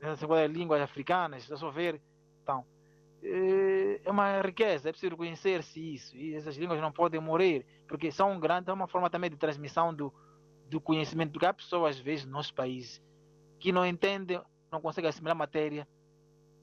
250 0.00 0.46
línguas 0.48 0.82
africanas, 0.82 1.50
é 1.50 1.56
só 1.56 1.70
ver, 1.70 1.98
então 2.42 2.66
é 4.04 4.10
uma 4.10 4.40
riqueza, 4.42 4.88
é 4.88 4.92
preciso 4.92 5.12
reconhecer-se 5.12 5.94
isso. 5.94 6.16
E 6.16 6.34
essas 6.34 6.56
línguas 6.56 6.80
não 6.80 6.92
podem 6.92 7.20
morrer, 7.20 7.64
porque 7.88 8.12
são 8.12 8.38
grandes, 8.38 8.68
é 8.68 8.72
uma 8.72 8.86
forma 8.86 9.08
também 9.08 9.30
de 9.30 9.36
transmissão 9.36 9.94
do, 9.94 10.12
do 10.68 10.80
conhecimento. 10.80 11.32
Porque 11.32 11.46
há 11.46 11.54
pessoas, 11.54 11.96
às 11.96 12.02
vezes, 12.02 12.26
no 12.26 12.32
nosso 12.32 12.54
país, 12.54 13.02
que 13.58 13.72
não 13.72 13.86
entendem, 13.86 14.40
não 14.70 14.80
conseguem 14.80 15.08
assimilar 15.08 15.36
matéria, 15.36 15.88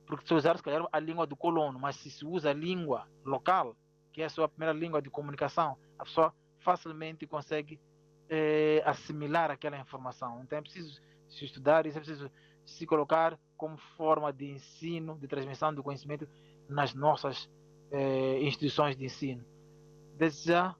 porque 0.06 0.28
se 0.28 0.34
usar, 0.34 0.58
se 0.58 0.63
calhar, 0.63 0.86
a 0.91 1.00
língua 1.00 1.26
do 1.26 1.36
colono, 1.36 1.80
mas 1.80 1.95
se 1.95 2.12
se 2.12 2.26
usa 2.26 2.52
a 2.52 2.54
língua 2.54 3.08
local, 3.26 3.76
que 4.12 4.21
é 4.21 4.26
a 4.26 4.30
sua 4.30 4.47
primeira 4.47 4.78
língua 4.78 5.02
de 5.02 5.10
comunicação, 5.10 5.78
a 5.97 6.04
pessoa 6.04 6.34
facilmente 6.60 7.26
consegue 7.26 7.80
eh, 8.30 8.84
assimilar 8.86 9.50
aquela 9.50 9.78
informação. 9.78 10.41
Então 10.43 10.60
é 10.60 10.62
preciso 10.62 11.02
se 11.28 11.45
estudar, 11.45 11.86
isso 11.86 11.97
é 11.97 12.02
preciso 12.02 12.30
se 12.65 12.86
colocar 12.86 13.39
como 13.58 13.78
forma 13.97 14.32
de 14.32 14.52
ensino, 14.52 15.17
de 15.17 15.28
transmissão 15.28 15.74
do 15.74 15.82
conhecimento 15.82 16.28
nas 16.71 16.93
nossas 16.93 17.49
eh, 17.91 18.41
instituições 18.41 18.95
de 18.95 19.05
ensino. 19.05 19.43
Desejar 20.17 20.75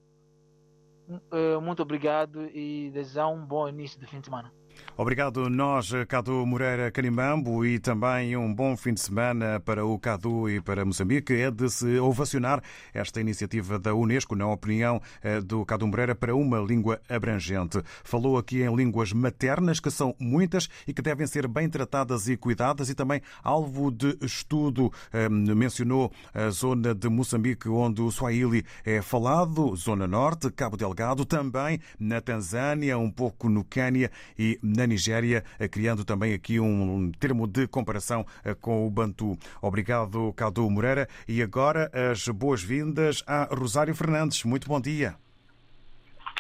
eh, 1.32 1.58
muito 1.60 1.82
obrigado 1.82 2.45
e 2.45 2.89
desejar 2.91 3.27
um 3.27 3.45
bom 3.45 3.67
início 3.67 3.99
de 3.99 4.08
fim 4.08 4.19
de 4.19 4.25
semana. 4.25 4.54
Obrigado 5.02 5.50
nós, 5.50 5.92
Cadu 6.08 6.46
Moreira 6.46 6.92
Canimambo, 6.92 7.66
e 7.66 7.80
também 7.80 8.38
um 8.38 8.54
bom 8.54 8.78
fim 8.78 8.94
de 8.94 9.00
semana 9.00 9.60
para 9.60 9.84
o 9.84 9.98
Cadu 9.98 10.48
e 10.48 10.62
para 10.62 10.86
Moçambique. 10.86 11.34
É 11.34 11.50
de 11.50 11.72
se 11.72 11.98
ovacionar 11.98 12.62
esta 12.94 13.20
iniciativa 13.20 13.80
da 13.80 13.96
Unesco, 13.96 14.36
na 14.36 14.48
opinião 14.48 15.02
eh, 15.24 15.42
do 15.42 15.66
Cadu 15.66 15.88
Moreira, 15.88 16.14
para 16.14 16.36
uma 16.36 16.60
língua 16.60 17.02
abrangente. 17.10 17.82
Falou 18.04 18.38
aqui 18.38 18.62
em 18.62 18.76
línguas 18.76 19.12
maternas, 19.12 19.80
que 19.80 19.90
são 19.90 20.16
muitas 20.20 20.70
e 20.88 20.94
que 20.94 21.02
devem 21.02 21.26
ser 21.26 21.48
bem 21.48 21.68
tratadas 21.68 22.30
e 22.30 22.38
cuidadas, 22.38 22.88
e 22.88 22.94
também 22.94 23.24
alvo 23.44 23.90
de 23.90 24.16
estudo. 24.22 24.94
Eh, 25.12 25.28
mencionou 25.28 26.12
a 26.32 26.52
zona 26.52 26.94
de 26.94 27.10
Moçambique, 27.10 27.68
onde 27.68 28.04
o 28.04 28.12
Swahili 28.12 28.64
é 28.86 29.02
falado, 29.02 29.76
Zona 29.76 30.06
Norte, 30.06 30.52
Cabo 30.52 30.78
Delgado, 30.78 31.26
também 31.26 31.80
na 32.00 32.22
Tanzânia, 32.22 33.00
um 33.00 33.10
pouco 33.10 33.50
no 33.50 33.64
Quênia 33.64 34.12
e 34.38 34.60
na 34.62 34.90
Nigéria, 34.91 35.41
criando 35.71 36.04
também 36.04 36.34
aqui 36.34 36.60
um 36.60 37.12
termo 37.13 37.47
de 37.47 37.65
comparação 37.67 38.25
com 38.60 38.86
o 38.86 38.89
Bantu. 38.91 39.38
Obrigado, 39.62 40.34
Cadu 40.34 40.69
Moreira. 40.69 41.08
E 41.27 41.41
agora 41.41 41.89
as 42.12 42.27
boas-vindas 42.27 43.23
a 43.25 43.45
Rosário 43.45 43.95
Fernandes. 43.95 44.43
Muito 44.43 44.67
bom 44.67 44.82
dia. 44.82 45.15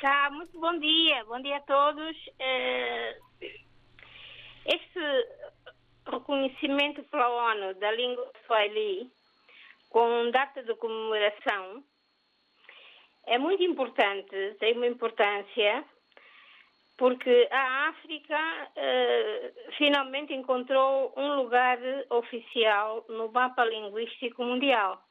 Tá, 0.01 0.29
muito 0.31 0.59
bom 0.59 0.77
dia. 0.79 1.23
Bom 1.25 1.41
dia 1.41 1.57
a 1.57 1.61
todos. 1.61 2.17
Este 4.65 4.99
reconhecimento 6.05 7.03
pela 7.03 7.29
ONU 7.29 7.73
da 7.79 7.91
língua 7.91 8.31
Swahili 8.45 9.09
com 9.89 10.29
data 10.31 10.61
de 10.63 10.75
comemoração 10.75 11.83
é 13.27 13.37
muito 13.37 13.63
importante, 13.63 14.55
tem 14.59 14.75
uma 14.75 14.87
importância, 14.87 15.85
porque 16.97 17.47
a 17.51 17.89
África 17.89 18.37
eh, 18.75 19.53
finalmente 19.77 20.33
encontrou 20.33 21.13
um 21.17 21.35
lugar 21.35 21.77
oficial 22.09 23.05
no 23.09 23.31
mapa 23.31 23.65
linguístico 23.65 24.43
mundial. 24.43 25.01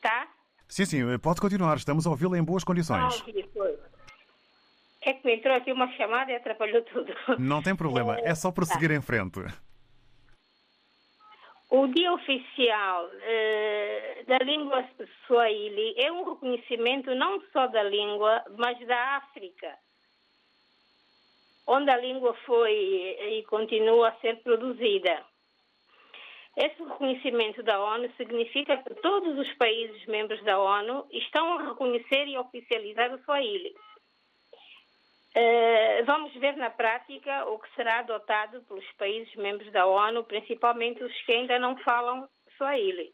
Tá? 0.00 0.28
Sim, 0.68 0.84
sim, 0.84 1.18
pode 1.18 1.40
continuar, 1.40 1.76
estamos 1.76 2.06
a 2.06 2.10
ouvi-la 2.10 2.38
em 2.38 2.44
boas 2.44 2.64
condições. 2.64 3.22
Ah, 3.22 3.92
é 5.02 5.12
que 5.12 5.26
me 5.26 5.34
entrou 5.34 5.54
aqui 5.54 5.72
uma 5.72 5.90
chamada 5.92 6.30
e 6.30 6.36
atrapalhou 6.36 6.82
tudo. 6.82 7.12
Não 7.38 7.62
tem 7.62 7.74
problema, 7.74 8.18
é 8.22 8.34
só 8.34 8.50
prosseguir 8.52 8.90
tá. 8.90 8.94
em 8.94 9.00
frente. 9.00 9.40
O 11.74 11.86
Dia 11.86 12.12
Oficial 12.12 13.10
eh, 13.22 14.24
da 14.26 14.36
Língua 14.44 14.86
Swahili 15.26 15.94
é 15.96 16.12
um 16.12 16.22
reconhecimento 16.22 17.14
não 17.14 17.40
só 17.50 17.66
da 17.66 17.82
língua, 17.82 18.44
mas 18.58 18.78
da 18.86 19.16
África, 19.16 19.74
onde 21.66 21.90
a 21.90 21.96
língua 21.96 22.34
foi 22.44 22.74
e 22.74 23.42
continua 23.44 24.10
a 24.10 24.16
ser 24.16 24.42
produzida. 24.42 25.24
Esse 26.58 26.82
reconhecimento 26.82 27.62
da 27.62 27.82
ONU 27.82 28.12
significa 28.18 28.76
que 28.76 28.94
todos 28.96 29.38
os 29.38 29.50
países 29.54 30.04
membros 30.04 30.44
da 30.44 30.58
ONU 30.58 31.06
estão 31.10 31.54
a 31.54 31.68
reconhecer 31.68 32.28
e 32.28 32.36
oficializar 32.36 33.14
o 33.14 33.18
Swahili. 33.24 33.74
Uh, 35.34 36.04
vamos 36.04 36.34
ver 36.34 36.56
na 36.56 36.68
prática 36.68 37.46
o 37.46 37.58
que 37.58 37.74
será 37.74 38.00
adotado 38.00 38.60
pelos 38.62 38.84
países 38.92 39.34
membros 39.36 39.72
da 39.72 39.86
ONU, 39.86 40.24
principalmente 40.24 41.02
os 41.02 41.22
que 41.22 41.32
ainda 41.32 41.58
não 41.58 41.76
falam 41.78 42.28
Swahili. 42.58 43.12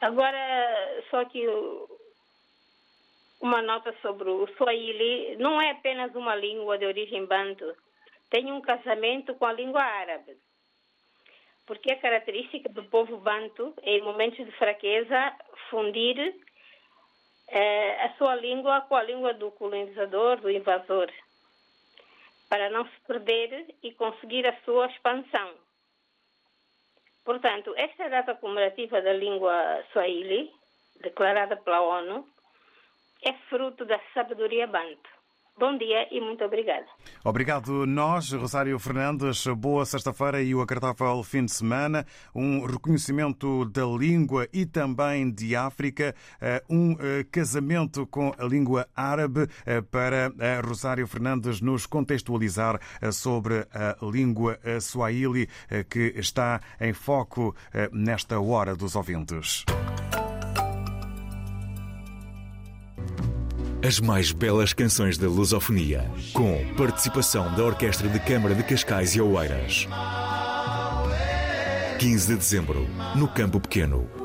Agora, 0.00 1.04
só 1.10 1.24
que 1.24 1.44
uma 3.40 3.60
nota 3.62 3.92
sobre 4.00 4.30
o 4.30 4.46
Swahili 4.56 5.36
não 5.36 5.60
é 5.60 5.70
apenas 5.70 6.14
uma 6.14 6.36
língua 6.36 6.78
de 6.78 6.86
origem 6.86 7.26
banto, 7.26 7.64
tem 8.30 8.52
um 8.52 8.60
casamento 8.60 9.34
com 9.34 9.44
a 9.44 9.52
língua 9.52 9.82
árabe. 9.82 10.36
Porque 11.66 11.92
é 11.92 11.96
característica 11.96 12.68
do 12.68 12.84
povo 12.84 13.16
banto, 13.18 13.74
em 13.82 14.00
momentos 14.02 14.44
de 14.44 14.52
fraqueza, 14.52 15.36
fundir 15.68 16.34
é, 17.52 18.06
a 18.06 18.14
sua 18.14 18.34
língua 18.34 18.80
com 18.82 18.96
a 18.96 19.02
língua 19.02 19.34
do 19.34 19.50
colonizador, 19.50 20.40
do 20.40 20.50
invasor, 20.50 21.12
para 22.48 22.70
não 22.70 22.86
se 22.86 23.00
perder 23.06 23.74
e 23.82 23.92
conseguir 23.92 24.46
a 24.46 24.58
sua 24.64 24.86
expansão. 24.86 25.52
Portanto, 27.24 27.74
esta 27.76 28.08
data 28.08 28.34
comemorativa 28.34 29.02
da 29.02 29.12
língua 29.12 29.84
Swahili, 29.92 30.50
declarada 31.00 31.56
pela 31.58 31.82
ONU, 31.82 32.26
é 33.22 33.34
fruto 33.50 33.84
da 33.84 34.00
sabedoria 34.14 34.66
banto. 34.66 35.21
Bom 35.58 35.76
dia 35.76 36.08
e 36.10 36.20
muito 36.20 36.42
obrigada. 36.44 36.86
Obrigado 37.24 37.86
nós, 37.86 38.32
Rosário 38.32 38.78
Fernandes. 38.78 39.46
Boa 39.46 39.84
sexta-feira 39.84 40.42
e 40.42 40.54
o 40.54 40.60
agradável 40.60 41.22
fim 41.22 41.44
de 41.44 41.52
semana. 41.52 42.06
Um 42.34 42.64
reconhecimento 42.64 43.64
da 43.66 43.84
língua 43.84 44.48
e 44.52 44.64
também 44.64 45.30
de 45.30 45.54
África. 45.54 46.14
Eh, 46.40 46.62
um 46.68 46.96
eh, 46.98 47.24
casamento 47.30 48.06
com 48.06 48.34
a 48.38 48.44
língua 48.44 48.88
árabe 48.96 49.46
eh, 49.66 49.82
para 49.82 50.32
Rosário 50.66 51.06
Fernandes 51.06 51.60
nos 51.60 51.86
contextualizar 51.86 52.80
sobre 53.12 53.66
a 53.72 53.96
língua 54.02 54.58
swahili 54.80 55.48
que 55.88 56.14
está 56.16 56.60
em 56.80 56.92
foco 56.92 57.54
nesta 57.92 58.40
hora 58.40 58.74
dos 58.74 58.96
ouvintes. 58.96 59.64
As 63.84 63.98
mais 63.98 64.30
belas 64.30 64.72
canções 64.72 65.18
da 65.18 65.26
lusofonia, 65.26 66.08
com 66.32 66.64
participação 66.76 67.52
da 67.56 67.64
Orquestra 67.64 68.08
de 68.08 68.20
Câmara 68.20 68.54
de 68.54 68.62
Cascais 68.62 69.16
e 69.16 69.20
Oeiras. 69.20 69.88
15 71.98 72.28
de 72.28 72.36
dezembro, 72.36 72.86
no 73.16 73.26
Campo 73.26 73.58
Pequeno. 73.58 74.21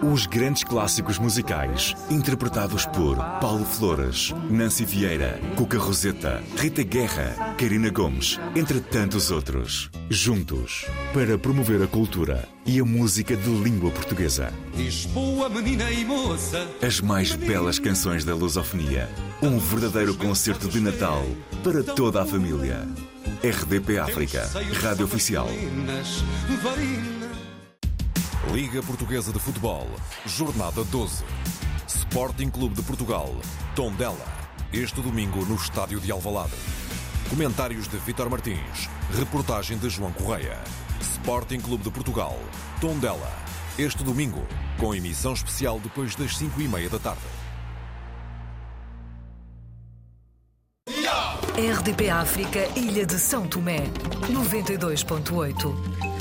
Os 0.00 0.26
grandes 0.26 0.62
clássicos 0.62 1.18
musicais, 1.18 1.92
interpretados 2.08 2.86
por 2.86 3.16
Paulo 3.40 3.64
Flores, 3.64 4.32
Nancy 4.48 4.84
Vieira, 4.84 5.40
Cuca 5.56 5.76
Roseta, 5.76 6.40
Rita 6.56 6.84
Guerra, 6.84 7.54
Karina 7.58 7.90
Gomes, 7.90 8.38
entre 8.54 8.80
tantos 8.80 9.32
outros. 9.32 9.90
Juntos, 10.08 10.86
para 11.12 11.36
promover 11.36 11.82
a 11.82 11.88
cultura 11.88 12.48
e 12.64 12.78
a 12.78 12.84
música 12.84 13.36
de 13.36 13.50
língua 13.50 13.90
portuguesa. 13.90 14.52
Lisboa, 14.76 15.48
menina 15.48 15.90
e 15.90 16.04
moça. 16.04 16.64
As 16.80 17.00
mais 17.00 17.34
belas 17.34 17.80
canções 17.80 18.24
da 18.24 18.36
lusofonia. 18.36 19.10
Um 19.42 19.58
verdadeiro 19.58 20.14
concerto 20.14 20.68
de 20.68 20.78
Natal 20.78 21.26
para 21.64 21.82
toda 21.82 22.22
a 22.22 22.24
família. 22.24 22.86
RDP 23.42 23.98
África, 23.98 24.48
Rádio 24.80 25.06
Oficial. 25.06 25.48
Liga 28.52 28.82
Portuguesa 28.82 29.30
de 29.30 29.38
Futebol, 29.38 29.86
Jornada 30.24 30.82
12. 30.84 31.22
Sporting 31.86 32.48
Clube 32.48 32.74
de 32.74 32.82
Portugal, 32.82 33.34
Tondela. 33.76 34.26
Este 34.72 35.02
domingo 35.02 35.44
no 35.44 35.54
Estádio 35.54 36.00
de 36.00 36.10
Alvalade. 36.10 36.54
Comentários 37.28 37.86
de 37.86 37.98
Vitor 37.98 38.30
Martins. 38.30 38.88
Reportagem 39.14 39.76
de 39.76 39.90
João 39.90 40.12
Correia. 40.12 40.58
Sporting 40.98 41.60
Clube 41.60 41.84
de 41.84 41.90
Portugal, 41.90 42.38
Tondela. 42.80 43.30
Este 43.78 44.02
domingo, 44.02 44.42
com 44.78 44.94
emissão 44.94 45.34
especial 45.34 45.78
depois 45.78 46.14
das 46.14 46.36
5 46.38 46.58
e 46.62 46.68
meia 46.68 46.88
da 46.88 46.98
tarde. 46.98 47.20
RDP 51.54 52.08
África, 52.08 52.66
Ilha 52.76 53.04
de 53.04 53.18
São 53.18 53.46
Tomé, 53.46 53.88
92.8. 54.30 56.17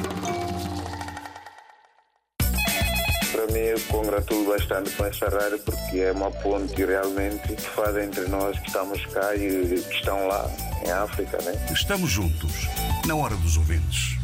me 3.52 3.80
congratulo 3.88 4.48
bastante 4.48 4.92
com 4.92 5.06
essa 5.06 5.30
rádio 5.30 5.60
porque 5.60 6.00
é 6.00 6.12
uma 6.12 6.32
ponte 6.32 6.86
realmente 6.86 7.56
que 7.56 7.62
faz 7.62 7.96
entre 7.98 8.28
nós 8.28 8.58
que 8.60 8.68
estamos 8.68 9.06
cá 9.08 9.36
e 9.36 9.68
que 9.68 9.96
estão 9.96 10.28
lá 10.28 10.50
em 10.86 10.92
África. 10.92 11.38
Né? 11.44 11.54
Estamos 11.72 12.10
juntos, 12.10 12.68
na 13.06 13.16
hora 13.16 13.36
dos 13.38 13.58
ouvintes. 13.58 14.18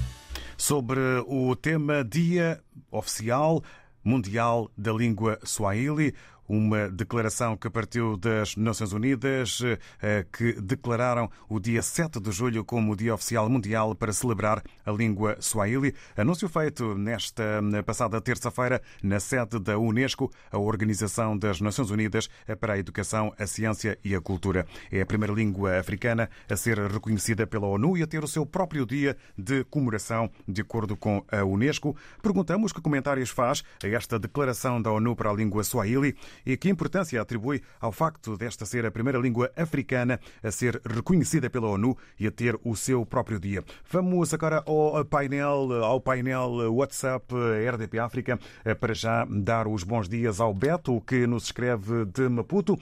Sobre 0.58 1.00
o 1.28 1.56
tema 1.56 2.04
Dia 2.04 2.62
Oficial 2.92 3.64
Mundial 4.04 4.70
da 4.78 4.92
Língua 4.92 5.40
Swahili, 5.44 6.14
uma 6.48 6.90
declaração 6.90 7.56
que 7.56 7.70
partiu 7.70 8.18
das 8.18 8.56
Nações 8.56 8.94
Unidas, 8.94 9.62
eh, 10.02 10.26
que 10.32 10.54
declararam 10.62 11.30
o 11.50 11.60
dia 11.60 11.82
7 11.82 12.20
de 12.20 12.32
julho 12.32 12.64
como 12.64 12.92
o 12.92 12.96
Dia 12.96 13.14
Oficial 13.14 13.50
Mundial 13.50 13.96
para 13.96 14.14
celebrar 14.14 14.64
a 14.86 14.92
língua 14.92 15.38
Swahili. 15.40 15.94
Anúncio 16.16 16.50
feito 16.50 16.96
nesta 16.96 17.44
passada 17.86 18.20
terça-feira 18.22 18.82
na 19.02 19.20
sede 19.20 19.60
da 19.60 19.78
Unesco, 19.78 20.32
a 20.52 20.58
Organização 20.58 21.38
das 21.38 21.62
Nações 21.62 21.90
Unidas 21.90 22.30
para 22.60 22.74
a 22.74 22.78
Educação, 22.78 23.34
a 23.38 23.46
Ciência 23.48 23.98
e 24.04 24.16
a 24.16 24.22
Cultura. 24.22 24.66
É 24.92 25.02
a 25.02 25.06
primeira 25.06 25.34
língua 25.34 25.80
africana 25.80 26.30
a 26.50 26.56
ser 26.56 26.78
reconhecida 26.80 27.48
pela 27.48 27.68
ONU 27.68 27.98
e 27.98 28.04
a 28.04 28.08
ter 28.08 28.24
o 28.24 28.28
seu 28.28 28.46
próprio 28.46 28.86
dia 28.86 29.18
de 29.38 29.64
comemoração, 29.66 30.30
de 30.48 30.62
acordo 30.62 30.96
com 30.96 31.24
a 31.32 31.44
Unesco. 31.44 31.96
Perguntamos 32.22 32.72
que 32.72 32.82
comentários 32.82 33.30
faz 33.30 33.64
a 33.84 33.88
esta 33.88 34.20
declaração 34.20 34.82
da 34.82 34.92
ONU 34.92 35.16
para 35.16 35.30
a 35.30 35.34
língua 35.34 35.64
Swahili 35.64 36.16
e 36.46 36.58
que 36.58 36.70
importância 36.70 37.22
atribui 37.22 37.62
ao 37.80 37.92
facto 37.92 38.38
desta 38.38 38.66
ser 38.66 38.86
a 38.86 38.92
primeira 38.92 39.20
língua 39.20 39.52
africana 39.56 40.20
a 40.42 40.52
ser 40.52 40.82
reconhecida 40.86 41.50
pela 41.50 41.68
ONU 41.68 41.98
e 42.20 42.28
a 42.28 42.32
ter 42.32 42.60
o 42.64 42.76
seu 42.76 43.06
próprio 43.06 43.40
dia. 43.40 43.64
Vamos 43.90 44.34
agora 44.34 44.64
ao 44.66 45.04
painel, 45.06 45.84
ao 45.84 46.00
painel 46.00 46.74
WhatsApp 46.74 47.34
RDP 47.72 48.00
África 48.00 48.40
para 48.80 48.94
já 48.94 49.26
dar 49.30 49.68
os 49.68 49.84
bons 49.84 50.08
dias 50.08 50.40
ao 50.40 50.54
Beto, 50.54 51.02
que 51.02 51.26
nos 51.28 51.46
escreve 51.46 52.06
de 52.06 52.30
Maputo, 52.30 52.78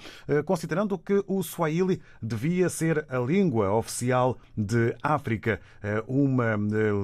considerando 0.45 0.97
que 0.97 1.23
o 1.27 1.41
Swahili 1.43 2.01
devia 2.21 2.69
ser 2.69 3.05
a 3.09 3.19
língua 3.19 3.71
oficial 3.73 4.37
de 4.55 4.95
África, 5.01 5.59
uma 6.07 6.57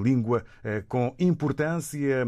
língua 0.03 0.43
com 0.87 1.15
importância 1.19 2.25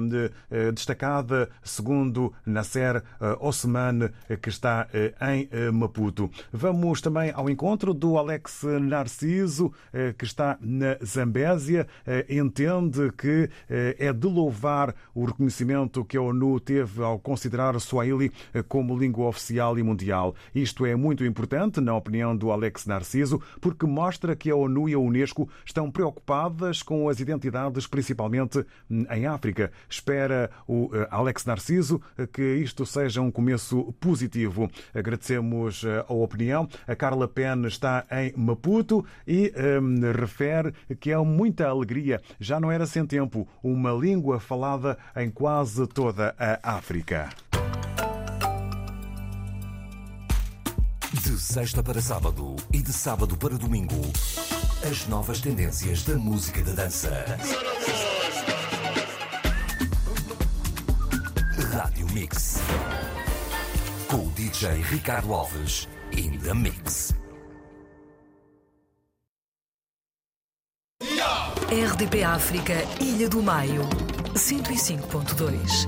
destacada, 0.73 1.49
segundo 1.63 2.33
Nasser 2.45 3.03
Osman 3.39 4.08
que 4.41 4.49
está 4.49 4.87
em 5.33 5.49
Maputo. 5.71 6.29
Vamos 6.51 7.01
também 7.01 7.31
ao 7.33 7.49
encontro 7.49 7.93
do 7.93 8.17
Alex 8.17 8.63
Narciso, 8.81 9.73
que 10.17 10.25
está 10.25 10.57
na 10.61 10.97
Zambésia. 11.03 11.87
Entende 12.29 13.11
que 13.17 13.49
é 13.67 14.11
de 14.13 14.27
louvar 14.27 14.95
o 15.13 15.25
reconhecimento 15.25 16.05
que 16.05 16.17
a 16.17 16.21
ONU 16.21 16.59
teve 16.59 17.03
ao 17.03 17.19
considerar 17.19 17.75
o 17.75 17.79
Swahili 17.79 18.31
como 18.67 18.97
língua 18.97 19.27
oficial 19.27 19.77
e 19.77 19.83
mundial. 19.83 20.35
Isto 20.53 20.85
é 20.85 20.95
muito 20.95 21.23
importante, 21.25 21.79
na 21.81 21.95
opinião 21.95 22.35
do 22.35 22.51
Alex 22.51 22.85
Narciso, 22.85 23.41
porque 23.61 23.85
mostra 23.85 24.35
que 24.35 24.49
a 24.49 24.55
ONU 24.55 24.89
e 24.89 24.93
a 24.93 24.99
Unesco 24.99 25.49
estão 25.65 25.91
preocupadas 25.91 26.81
com 26.81 27.09
as 27.09 27.19
identidades, 27.19 27.87
principalmente 27.87 28.65
hum, 28.89 29.05
em 29.09 29.25
África. 29.25 29.71
Espera 29.89 30.49
o 30.67 30.89
eh, 30.93 31.07
Alex 31.11 31.45
Narciso 31.45 32.01
eh, 32.17 32.27
que 32.27 32.55
isto 32.55 32.85
seja 32.85 33.21
um 33.21 33.31
começo 33.31 33.93
positivo. 33.99 34.69
Agradecemos 34.93 35.83
eh, 35.83 36.05
a 36.07 36.13
opinião. 36.13 36.67
A 36.87 36.95
Carla 36.95 37.27
Pen 37.27 37.65
está 37.65 38.05
em 38.11 38.33
Maputo 38.35 39.05
e 39.27 39.53
um, 39.81 40.11
refere 40.11 40.73
que 40.99 41.11
é 41.11 41.17
muita 41.17 41.67
alegria. 41.67 42.21
Já 42.39 42.59
não 42.59 42.71
era 42.71 42.85
sem 42.85 43.05
tempo 43.05 43.47
uma 43.63 43.91
língua 43.91 44.39
falada 44.39 44.97
em 45.15 45.29
quase 45.29 45.85
toda 45.87 46.35
a 46.37 46.75
África. 46.77 47.29
De 51.13 51.37
sexta 51.39 51.81
para 51.81 52.01
sábado 52.01 52.55
e 52.71 52.81
de 52.81 52.93
sábado 52.93 53.35
para 53.35 53.57
domingo, 53.57 53.99
as 54.89 55.07
novas 55.07 55.41
tendências 55.41 56.03
da 56.03 56.15
música 56.15 56.61
da 56.63 56.73
dança. 56.73 57.25
Rádio 61.71 62.07
Mix. 62.13 62.59
DJ 64.49 64.83
Ricardo 64.91 65.31
Alves 65.31 65.87
in 66.11 66.39
the 66.39 66.55
Mix. 66.55 67.13
RDP 71.69 72.23
África, 72.23 72.73
Ilha 72.99 73.29
do 73.29 73.43
Maio, 73.43 73.83
105.2. 74.33 75.85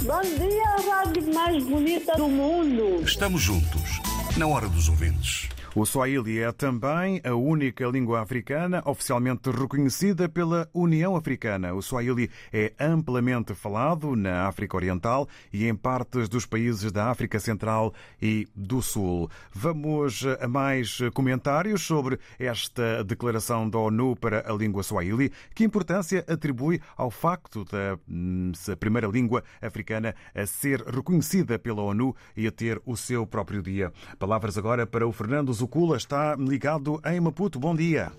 Bom 0.00 0.22
dia, 0.22 0.64
a 0.64 0.80
rádio 0.96 1.34
mais 1.34 1.62
bonita 1.62 2.16
do 2.16 2.26
mundo. 2.26 3.04
Estamos 3.04 3.42
juntos, 3.42 4.00
na 4.38 4.46
hora 4.46 4.66
dos 4.66 4.88
ouvintes. 4.88 5.39
O 5.72 5.86
Swahili 5.86 6.40
é 6.40 6.50
também 6.50 7.20
a 7.24 7.32
única 7.32 7.86
língua 7.86 8.20
africana 8.20 8.82
oficialmente 8.84 9.52
reconhecida 9.52 10.28
pela 10.28 10.68
União 10.74 11.14
Africana. 11.14 11.72
O 11.72 11.80
Swahili 11.80 12.28
é 12.52 12.72
amplamente 12.80 13.54
falado 13.54 14.16
na 14.16 14.48
África 14.48 14.76
Oriental 14.76 15.28
e 15.52 15.68
em 15.68 15.74
partes 15.76 16.28
dos 16.28 16.44
países 16.44 16.90
da 16.90 17.08
África 17.08 17.38
Central 17.38 17.94
e 18.20 18.48
do 18.52 18.82
Sul. 18.82 19.30
Vamos 19.52 20.26
a 20.40 20.48
mais 20.48 20.98
comentários 21.14 21.82
sobre 21.82 22.18
esta 22.36 23.04
declaração 23.04 23.70
da 23.70 23.78
ONU 23.78 24.16
para 24.16 24.50
a 24.50 24.52
língua 24.52 24.82
Swahili. 24.82 25.30
Que 25.54 25.62
importância 25.62 26.24
atribui 26.26 26.80
ao 26.96 27.12
facto 27.12 27.64
da 27.64 27.96
hum, 28.08 28.50
primeira 28.80 29.06
língua 29.06 29.44
africana 29.62 30.16
a 30.34 30.44
ser 30.46 30.80
reconhecida 30.82 31.60
pela 31.60 31.82
ONU 31.82 32.12
e 32.36 32.48
a 32.48 32.50
ter 32.50 32.82
o 32.84 32.96
seu 32.96 33.24
próprio 33.24 33.62
dia? 33.62 33.92
Palavras 34.18 34.58
agora 34.58 34.84
para 34.84 35.06
o 35.06 35.12
Fernando 35.12 35.59
Zucula 35.60 35.98
está 35.98 36.34
ligado 36.36 37.00
em 37.04 37.20
Maputo. 37.20 37.60
Bom 37.60 37.74
dia. 37.74 38.10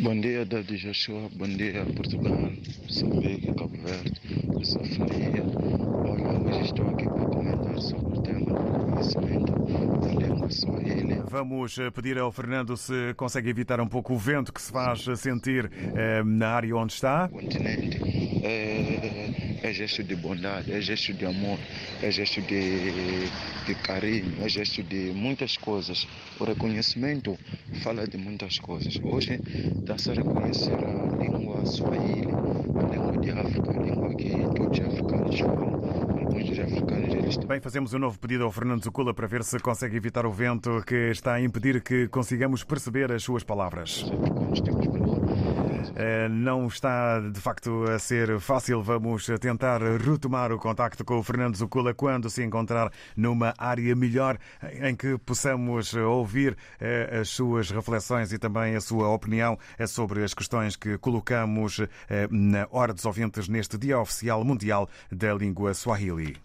Bom 0.00 0.20
dia, 0.20 0.44
David 0.44 0.78
Joshua. 0.78 1.28
Bom 1.34 1.48
dia, 1.48 1.84
Portugal, 1.96 2.52
Moçambique, 2.84 3.52
Cabo 3.54 3.76
Verde, 3.84 4.20
sou 4.64 4.84
Faria. 4.84 5.42
Olha, 6.04 6.38
hoje 6.38 6.66
estou 6.66 6.88
aqui 6.88 7.04
para 7.04 7.24
comentar 7.26 7.78
sobre 7.80 8.18
o 8.18 8.22
tema 8.22 8.44
do 8.44 8.84
conhecimento 8.84 9.52
da 10.00 10.08
língua 10.08 10.50
Swahili. 10.50 11.22
Vamos 11.28 11.76
pedir 11.94 12.16
ao 12.16 12.30
Fernando 12.30 12.76
se 12.76 13.12
consegue 13.16 13.50
evitar 13.50 13.80
um 13.80 13.88
pouco 13.88 14.14
o 14.14 14.18
vento 14.18 14.52
que 14.52 14.62
se 14.62 14.70
faz 14.70 15.04
sentir 15.18 15.68
eh, 15.96 16.22
na 16.24 16.50
área 16.50 16.76
onde 16.76 16.92
está. 16.92 17.28
Continente 17.28 17.98
é, 18.42 19.58
é 19.62 19.72
gesto 19.72 20.02
de 20.02 20.16
bondade, 20.16 20.72
é 20.72 20.80
gesto 20.80 21.12
de 21.12 21.26
amor, 21.26 21.58
é 22.02 22.10
gesto 22.10 22.40
de, 22.42 23.26
de 23.66 23.74
carinho, 23.82 24.34
é 24.42 24.48
gesto 24.48 24.82
de 24.82 25.12
muitas 25.14 25.56
coisas. 25.56 26.06
O 26.38 26.44
reconhecimento 26.44 27.38
fala 27.82 28.06
de 28.06 28.16
muitas 28.16 28.58
coisas. 28.58 28.98
Hoje 29.02 29.40
está-se 29.88 30.10
a 30.10 30.14
língua 30.14 31.64
Swahili, 31.64 32.28
a 32.30 32.82
língua 32.92 33.12
de 33.22 33.30
África, 33.30 33.70
a 33.70 33.82
língua 33.82 34.14
que 34.14 34.30
todos 34.54 34.78
os 34.78 34.86
africanos 34.86 35.40
falam. 35.40 35.80
Alguns 36.18 36.48
dos 36.48 36.58
africanos 36.58 37.14
eles 37.14 37.36
Bem, 37.38 37.60
fazemos 37.60 37.94
um 37.94 37.98
novo 37.98 38.18
pedido 38.18 38.44
ao 38.44 38.52
Fernando 38.52 38.84
Zucula 38.84 39.14
para 39.14 39.26
ver 39.26 39.42
se 39.42 39.58
consegue 39.58 39.96
evitar 39.96 40.26
o 40.26 40.30
vento 40.30 40.82
que 40.86 41.10
está 41.10 41.34
a 41.34 41.40
impedir 41.40 41.82
que 41.82 42.08
consigamos 42.08 42.64
perceber 42.64 43.10
as 43.10 43.22
suas 43.22 43.42
palavras. 43.44 44.04
Eh, 44.04 45.27
Não 46.30 46.66
está 46.66 47.20
de 47.20 47.40
facto 47.40 47.84
a 47.84 47.98
ser 47.98 48.38
fácil. 48.40 48.82
Vamos 48.82 49.26
tentar 49.40 49.80
retomar 49.82 50.52
o 50.52 50.58
contacto 50.58 51.04
com 51.04 51.18
o 51.18 51.22
Fernando 51.22 51.56
Zucula 51.56 51.94
quando 51.94 52.30
se 52.30 52.42
encontrar 52.42 52.90
numa 53.16 53.54
área 53.58 53.94
melhor 53.94 54.38
em 54.80 54.94
que 54.94 55.18
possamos 55.18 55.94
ouvir 55.94 56.56
eh, 56.80 57.18
as 57.20 57.28
suas 57.30 57.70
reflexões 57.70 58.32
e 58.32 58.38
também 58.38 58.76
a 58.76 58.80
sua 58.80 59.08
opinião 59.08 59.58
eh, 59.78 59.86
sobre 59.86 60.24
as 60.24 60.34
questões 60.34 60.76
que 60.76 60.98
colocamos 60.98 61.80
eh, 62.08 62.28
na 62.30 62.66
Hora 62.70 62.92
dos 62.92 63.04
Ouvintes 63.04 63.48
neste 63.48 63.76
Dia 63.78 63.98
Oficial 63.98 64.44
Mundial 64.44 64.88
da 65.10 65.34
Língua 65.34 65.74
Swahili. 65.74 66.36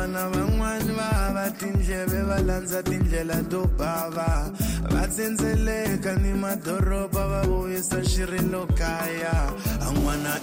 Vana 0.00 0.28
van'wani 0.32 0.92
va 0.96 1.08
hava 1.20 1.44
tindleve 1.60 2.20
va 2.28 2.38
landza 2.48 2.80
tindlela 2.82 3.38
to 3.50 3.60
bava. 3.78 4.28
Va 4.92 5.02
tsendzeleka 5.12 6.12
ni 6.22 6.32
madoroba 6.42 7.22
va 7.32 7.40
vuyisa 7.48 8.00
xirilo 8.10 8.64
kaya. 8.78 9.36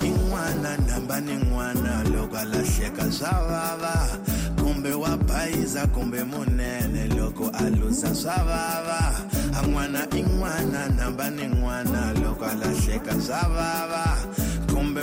I 0.08 0.10
n'wana 0.10 0.72
namba 0.88 1.18
ni 1.22 1.36
n'wana 1.42 2.04
loko 2.14 2.38
a 2.38 2.46
lahleka 2.46 3.06
swa 3.12 3.34
vava. 3.50 3.96
Kumbe 4.58 4.94
wa 4.94 5.18
bayiza 5.18 5.88
kumbe 5.88 6.22
munene 6.24 7.08
loko 7.18 7.50
a 7.54 7.70
luza 7.70 8.14
swa 8.14 8.38
vava. 8.50 9.02
I 9.58 10.22
n'wana 10.22 10.82
namba 10.98 11.30
ni 11.30 11.48
n'wana 11.48 12.14
loko 12.22 12.46
a 12.46 12.54
lahleka 12.62 13.14
swa 13.26 13.42
vava 13.56 14.08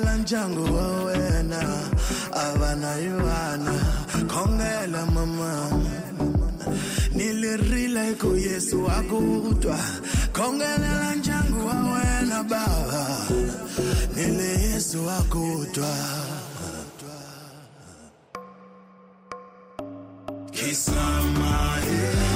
kongela 0.00 0.16
ndyangu 0.16 0.64
wena 1.06 1.60
avana 2.32 2.96
yuana 2.96 3.74
kongela 4.32 5.06
mama. 5.06 5.70
Ni 7.14 7.32
lirile 7.32 8.14
ku 8.18 8.34
yesu 8.36 8.86
akutwa 8.88 9.78
kongela 10.32 11.14
twa 11.14 11.64
khongelela 11.68 11.76
wena 11.92 12.42
baba. 12.42 13.04
Nile 14.16 14.50
yesu 14.72 14.98
akutwa 15.10 15.92
kisama 20.52 21.78
twa 21.86 22.29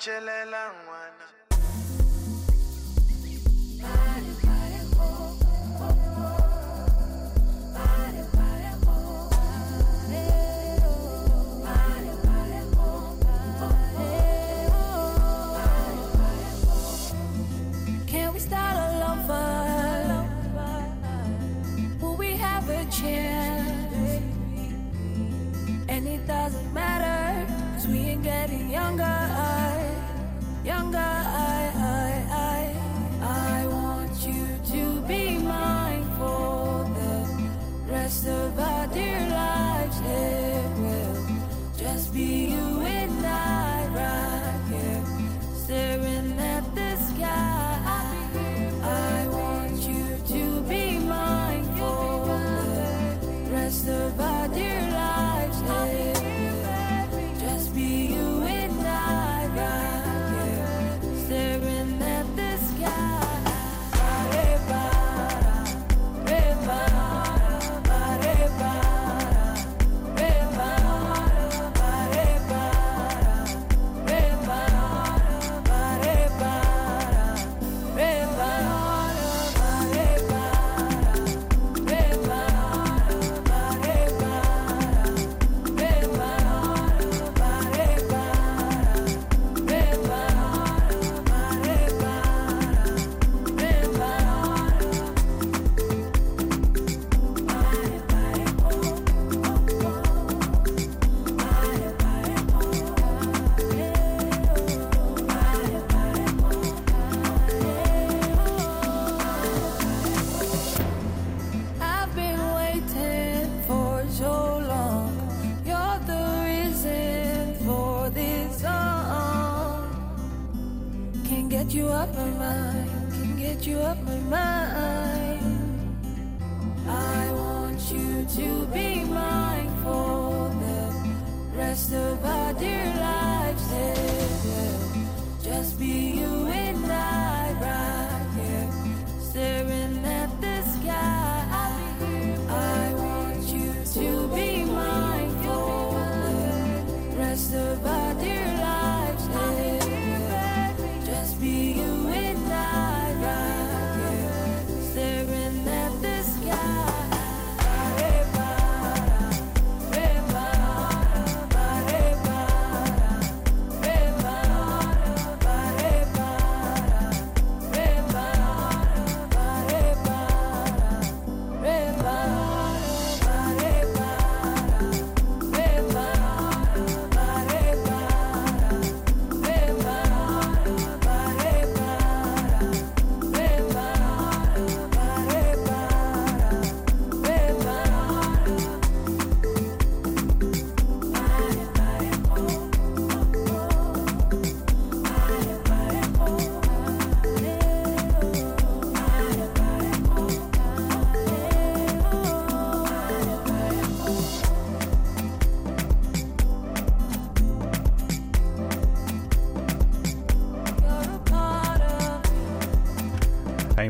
चले 0.00 0.39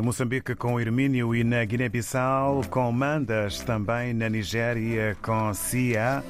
Em 0.01 0.03
Moçambique 0.03 0.55
com 0.55 0.79
Hermínio 0.79 1.35
e 1.35 1.43
na 1.43 1.63
Guiné-Bissau 1.63 2.63
com 2.71 2.91
Mandas, 2.91 3.59
também 3.59 4.15
na 4.15 4.27
Nigéria 4.27 5.15
com 5.21 5.53
Cia. 5.53 6.23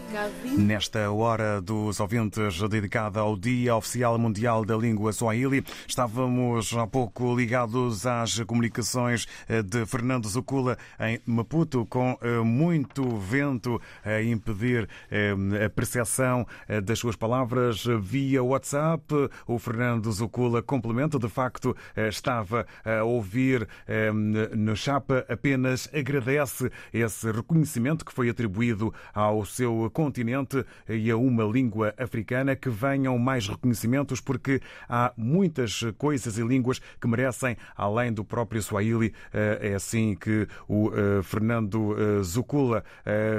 Nesta 0.57 1.09
hora 1.09 1.61
dos 1.61 2.01
ouvintes 2.01 2.61
dedicada 2.67 3.21
ao 3.21 3.37
Dia 3.37 3.73
Oficial 3.77 4.19
Mundial 4.19 4.65
da 4.65 4.75
Língua 4.75 5.13
Swahili, 5.13 5.63
estávamos 5.87 6.75
há 6.75 6.85
pouco 6.85 7.33
ligados 7.33 8.05
às 8.05 8.41
comunicações 8.41 9.25
eh, 9.47 9.63
de 9.63 9.85
Fernando 9.85 10.27
Zucula 10.27 10.77
em 10.99 11.21
Maputo, 11.25 11.85
com 11.85 12.17
eh, 12.21 12.39
muito 12.39 13.17
vento 13.19 13.81
a 14.03 14.21
impedir 14.21 14.89
eh, 15.09 15.33
a 15.65 15.69
percepção 15.69 16.45
das 16.83 16.99
suas 16.99 17.15
palavras 17.15 17.85
via 18.01 18.43
WhatsApp. 18.43 19.29
O 19.47 19.57
Fernando 19.57 20.11
Zucula 20.11 20.61
complementa, 20.61 21.17
de 21.17 21.29
facto, 21.29 21.73
estava 21.95 22.65
a 22.83 23.03
ouvir 23.03 23.60
ouvir 23.61 23.67
eh, 23.87 24.11
no 24.55 24.75
Chapa 24.75 25.25
apenas 25.29 25.89
agradece 25.93 26.71
esse 26.93 27.31
reconhecimento 27.31 28.05
que 28.05 28.13
foi 28.13 28.29
atribuído 28.29 28.93
ao 29.13 29.45
seu 29.45 29.89
continente 29.93 30.65
e 30.87 31.09
a 31.11 31.17
uma 31.17 31.43
língua 31.43 31.93
africana. 31.97 32.55
Que 32.55 32.69
venham 32.69 33.17
mais 33.17 33.47
reconhecimentos, 33.47 34.19
porque 34.19 34.61
há 34.87 35.13
muitas 35.15 35.83
coisas 35.97 36.37
e 36.37 36.43
línguas 36.43 36.79
que 36.99 37.07
merecem, 37.07 37.57
além 37.75 38.11
do 38.11 38.23
próprio 38.23 38.61
Swahili. 38.61 39.13
Eh, 39.33 39.71
é 39.71 39.75
assim 39.75 40.15
que 40.15 40.47
o 40.67 40.91
eh, 40.93 41.21
Fernando 41.23 41.95
Zucula 42.23 42.83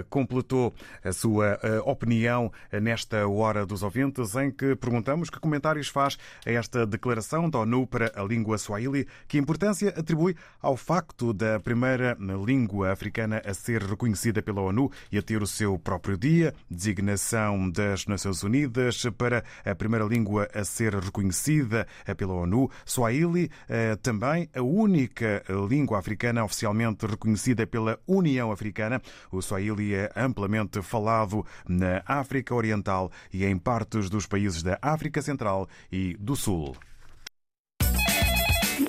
completou 0.08 0.72
a 1.04 1.12
sua 1.12 1.58
opinião 1.84 2.52
nesta 2.80 3.26
Hora 3.26 3.64
dos 3.64 3.82
Ouvintes, 3.82 4.34
em 4.34 4.50
que 4.50 4.74
perguntamos 4.76 5.30
que 5.30 5.40
comentários 5.40 5.88
faz 5.88 6.18
a 6.46 6.50
esta 6.50 6.86
declaração 6.86 7.48
da 7.48 7.60
ONU 7.60 7.86
para 7.86 8.12
a 8.14 8.22
língua 8.22 8.58
Swahili, 8.58 9.06
que 9.26 9.38
importância 9.38 9.90
atribui 9.90 10.11
ao 10.60 10.76
facto 10.76 11.32
da 11.32 11.58
primeira 11.60 12.16
língua 12.44 12.92
africana 12.92 13.42
a 13.44 13.54
ser 13.54 13.82
reconhecida 13.82 14.42
pela 14.42 14.60
ONU 14.60 14.90
e 15.10 15.18
a 15.18 15.22
ter 15.22 15.42
o 15.42 15.46
seu 15.46 15.78
próprio 15.78 16.16
dia, 16.16 16.54
designação 16.70 17.70
das 17.70 18.06
Nações 18.06 18.42
Unidas 18.42 19.04
para 19.16 19.44
a 19.64 19.74
primeira 19.74 20.04
língua 20.04 20.48
a 20.54 20.64
ser 20.64 20.94
reconhecida 20.94 21.86
pela 22.16 22.34
ONU, 22.34 22.70
Swahili, 22.84 23.50
eh, 23.68 23.96
também 23.96 24.48
a 24.54 24.62
única 24.62 25.42
língua 25.68 25.98
africana 25.98 26.44
oficialmente 26.44 27.06
reconhecida 27.06 27.66
pela 27.66 27.98
União 28.06 28.52
Africana. 28.52 29.00
O 29.30 29.40
Swahili 29.40 29.94
é 29.94 30.10
amplamente 30.16 30.82
falado 30.82 31.44
na 31.68 32.02
África 32.06 32.54
Oriental 32.54 33.10
e 33.32 33.44
em 33.44 33.58
partes 33.58 34.08
dos 34.08 34.26
países 34.26 34.62
da 34.62 34.78
África 34.80 35.22
Central 35.22 35.68
e 35.90 36.16
do 36.18 36.36
Sul. 36.36 36.76